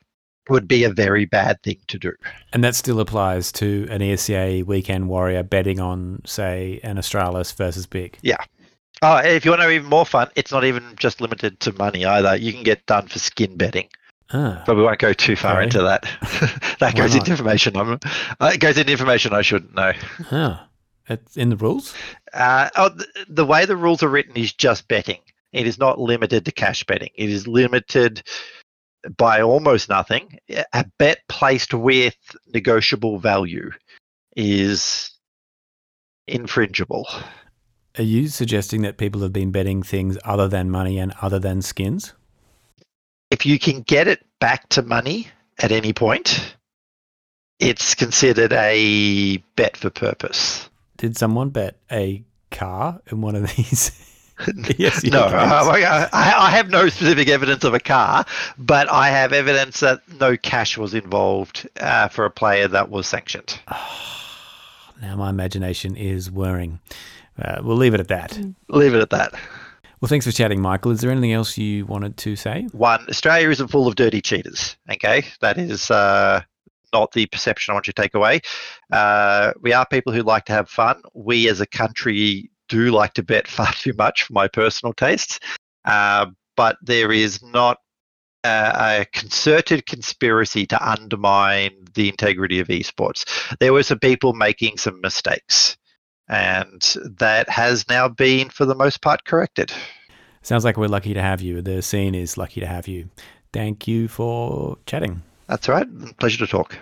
would 0.49 0.69
be 0.69 0.85
a 0.85 0.91
very 0.91 1.25
bad 1.25 1.63
thing 1.63 1.79
to 1.89 1.99
do. 1.99 2.13
And 2.53 2.65
that 2.65 2.75
still 2.75 3.01
applies 3.01 3.53
to 3.53 3.87
an 3.91 4.01
ESEA 4.01 4.65
weekend 4.65 5.09
warrior 5.09 5.43
betting 5.43 5.81
on, 5.81 6.23
say, 6.25 6.81
an 6.83 6.97
Astralis 6.97 7.55
versus 7.55 7.87
Big. 7.87 8.19
Yeah. 8.23 8.43
Oh, 9.03 9.19
if 9.19 9.45
you 9.45 9.51
want 9.51 9.61
to 9.61 9.67
know 9.67 9.73
even 9.73 9.89
more 9.89 10.07
fun, 10.07 10.29
it's 10.35 10.51
not 10.51 10.65
even 10.65 10.95
just 10.97 11.21
limited 11.21 11.61
to 11.61 11.73
money 11.73 12.05
either. 12.05 12.37
You 12.37 12.53
can 12.53 12.65
get 12.65 12.85
done 12.87 13.07
for 13.07 13.19
skin 13.19 13.57
betting, 13.57 13.89
Ah, 14.33 14.63
but 14.67 14.77
we 14.77 14.83
won't 14.83 14.99
go 14.99 15.13
too 15.13 15.37
far 15.37 15.55
Okay. 15.57 15.65
into 15.65 15.83
that. 15.83 16.03
that 16.81 16.93
Why 16.95 17.01
goes 17.01 17.13
not? 17.15 17.21
into 17.21 17.31
information. 17.31 17.77
I'm, 17.77 17.93
uh, 18.41 18.51
it 18.55 18.61
goes 18.61 18.77
into 18.77 18.93
information 18.93 19.33
I 19.33 19.43
shouldn't 19.43 19.75
know. 19.75 19.93
ah. 20.31 20.65
It's 21.11 21.39
in 21.39 21.49
the 21.49 21.57
rules? 21.57 21.95
Uh, 22.35 22.69
oh, 22.77 22.91
the, 22.91 23.07
the 23.31 23.47
way 23.47 23.65
the 23.65 23.77
rules 23.79 24.03
are 24.03 24.09
written 24.11 24.37
is 24.37 24.53
just 24.53 24.87
betting. 24.89 25.21
It 25.55 25.67
is 25.67 25.79
not 25.79 25.99
limited 25.99 26.45
to 26.45 26.53
cash 26.53 26.85
betting. 26.85 27.09
It 27.15 27.31
is 27.31 27.47
limited 27.49 28.23
by 29.17 29.41
almost 29.41 29.89
nothing. 29.89 30.39
A 30.75 30.85
bet 30.99 31.21
placed 31.29 31.73
with 31.73 32.15
negotiable 32.53 33.19
value 33.19 33.71
is 34.37 35.13
infringible. 36.29 37.07
Are 37.97 38.03
you 38.05 38.29
suggesting 38.29 38.83
that 38.83 38.99
people 38.99 39.23
have 39.23 39.33
been 39.33 39.51
betting 39.51 39.83
things 39.83 40.19
other 40.25 40.47
than 40.47 40.71
money 40.71 40.99
and 40.99 41.13
other 41.23 41.39
than 41.39 41.63
skins? 41.63 42.13
If 43.31 43.47
you 43.47 43.59
can 43.59 43.83
get 43.83 44.09
it 44.09 44.25
back 44.41 44.69
to 44.71 44.83
money 44.83 45.29
at 45.59 45.73
any 45.73 45.93
point, 45.93 46.57
it's 47.59 47.95
considered 47.95 48.53
a 48.53 49.37
bet 49.57 49.77
for 49.77 49.91
purpose. 49.91 50.69
Did 50.97 51.17
someone 51.17 51.51
bet 51.51 51.77
a 51.91 52.25
car 52.51 53.01
in 53.11 53.21
one 53.21 53.37
of 53.37 53.55
these? 53.57 54.05
yes, 54.79 55.03
you 55.03 55.11
no. 55.11 55.25
I, 55.25 55.81
I 55.83 56.09
I 56.13 56.51
have 56.51 56.71
no 56.71 56.89
specific 56.89 57.29
evidence 57.29 57.65
of 57.65 57.75
a 57.75 57.81
car, 57.81 58.25
but 58.57 58.89
I 58.91 59.09
have 59.09 59.33
evidence 59.33 59.81
that 59.81 60.01
no 60.21 60.37
cash 60.37 60.79
was 60.79 60.95
involved 60.95 61.69
uh, 61.81 62.09
for 62.09 62.25
a 62.25 62.31
player 62.31 62.69
that 62.69 62.91
was 62.91 63.07
sanctioned. 63.07 63.59
Now 65.01 65.15
my 65.15 65.31
imagination 65.31 65.95
is 65.95 66.29
whirring. 66.29 66.81
Uh, 67.41 67.61
we'll 67.63 67.77
leave 67.77 67.95
it 67.95 68.01
at 68.01 68.09
that. 68.09 68.37
Leave 68.69 68.95
it 68.97 69.01
at 69.01 69.11
that. 69.11 69.33
Well, 70.01 70.09
thanks 70.09 70.27
for 70.27 70.33
chatting, 70.33 70.61
Michael. 70.61 70.93
Is 70.93 71.01
there 71.01 71.11
anything 71.11 71.33
else 71.33 71.59
you 71.59 71.85
wanted 71.87 72.17
to 72.19 72.37
say? 72.37 72.69
One, 72.73 73.05
Australia 73.09 73.51
isn't 73.51 73.69
full 73.69 73.89
of 73.89 73.97
dirty 73.97 74.21
cheaters. 74.21 74.77
Okay, 74.91 75.25
that 75.41 75.59
is 75.59 75.91
uh, 75.91 76.43
not 76.93 77.13
the 77.13 77.27
perception 77.27 77.73
I 77.73 77.75
want 77.75 77.89
you 77.89 77.93
to 77.93 78.03
take 78.03 78.15
away. 78.15 78.41
Uh, 78.93 79.53
we 79.61 79.73
are 79.73 79.87
people 79.87 80.13
who 80.13 80.23
like 80.23 80.45
to 80.47 80.53
have 80.53 80.69
fun. 80.69 81.03
We 81.15 81.49
as 81.49 81.61
a 81.61 81.67
country 81.67 82.51
do 82.69 82.91
like 82.91 83.15
to 83.15 83.23
bet 83.23 83.49
far 83.49 83.73
too 83.73 83.93
much 83.99 84.23
for 84.25 84.35
my 84.35 84.47
personal 84.47 84.93
tastes, 84.93 85.41
uh, 85.85 86.27
but 86.57 86.77
there 86.83 87.11
is 87.11 87.43
not 87.43 87.79
a 88.45 89.05
concerted 89.13 89.85
conspiracy 89.87 90.67
to 90.67 90.91
undermine 90.91 91.73
the 91.95 92.09
integrity 92.09 92.61
of 92.61 92.69
esports. 92.69 93.25
There 93.59 93.73
were 93.73 93.83
some 93.83 93.99
people 93.99 94.33
making 94.33 94.79
some 94.79 95.01
mistakes, 95.01 95.77
and 96.29 96.95
that 97.19 97.49
has 97.49 97.89
now 97.89 98.09
been, 98.09 98.51
for 98.51 98.65
the 98.65 98.75
most 98.75 99.01
part, 99.03 99.25
corrected. 99.25 99.73
Sounds 100.43 100.65
like 100.65 100.77
we're 100.77 100.89
lucky 100.89 101.15
to 101.15 101.23
have 101.23 101.41
you. 101.41 101.63
The 101.63 101.83
scene 101.83 102.15
is 102.15 102.37
lucky 102.37 102.61
to 102.61 102.67
have 102.67 102.89
you. 102.89 103.09
Thank 103.53 103.89
you 103.89 104.09
for 104.09 104.79
chatting. 104.87 105.23
That's 105.47 105.69
all 105.69 105.75
right. 105.75 106.19
Pleasure 106.19 106.39
to 106.39 106.47
talk. 106.47 106.77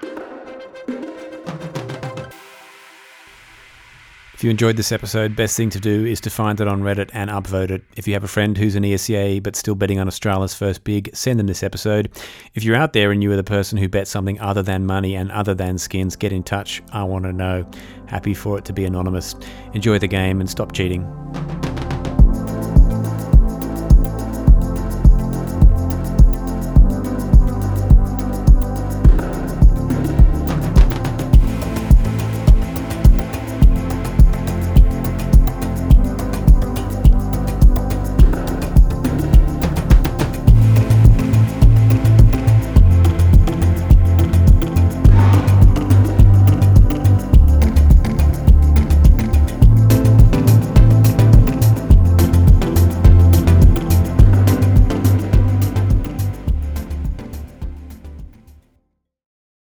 If 4.36 4.44
you 4.44 4.50
enjoyed 4.50 4.76
this 4.76 4.92
episode, 4.92 5.34
best 5.34 5.56
thing 5.56 5.70
to 5.70 5.80
do 5.80 6.04
is 6.04 6.20
to 6.20 6.28
find 6.28 6.60
it 6.60 6.68
on 6.68 6.82
Reddit 6.82 7.08
and 7.14 7.30
upvote 7.30 7.70
it. 7.70 7.82
If 7.96 8.06
you 8.06 8.12
have 8.12 8.22
a 8.22 8.28
friend 8.28 8.58
who's 8.58 8.74
an 8.74 8.82
ESCA 8.82 9.42
but 9.42 9.56
still 9.56 9.74
betting 9.74 9.98
on 9.98 10.08
Australia's 10.08 10.52
first 10.52 10.84
big, 10.84 11.08
send 11.16 11.38
them 11.40 11.46
this 11.46 11.62
episode. 11.62 12.10
If 12.52 12.62
you're 12.62 12.76
out 12.76 12.92
there 12.92 13.12
and 13.12 13.22
you 13.22 13.32
are 13.32 13.36
the 13.36 13.42
person 13.42 13.78
who 13.78 13.88
bets 13.88 14.10
something 14.10 14.38
other 14.38 14.62
than 14.62 14.84
money 14.84 15.16
and 15.16 15.32
other 15.32 15.54
than 15.54 15.78
skins, 15.78 16.16
get 16.16 16.32
in 16.32 16.42
touch. 16.42 16.82
I 16.92 17.02
want 17.04 17.24
to 17.24 17.32
know. 17.32 17.66
Happy 18.08 18.34
for 18.34 18.58
it 18.58 18.66
to 18.66 18.74
be 18.74 18.84
anonymous. 18.84 19.34
Enjoy 19.72 19.98
the 19.98 20.06
game 20.06 20.38
and 20.40 20.50
stop 20.50 20.72
cheating. 20.72 21.10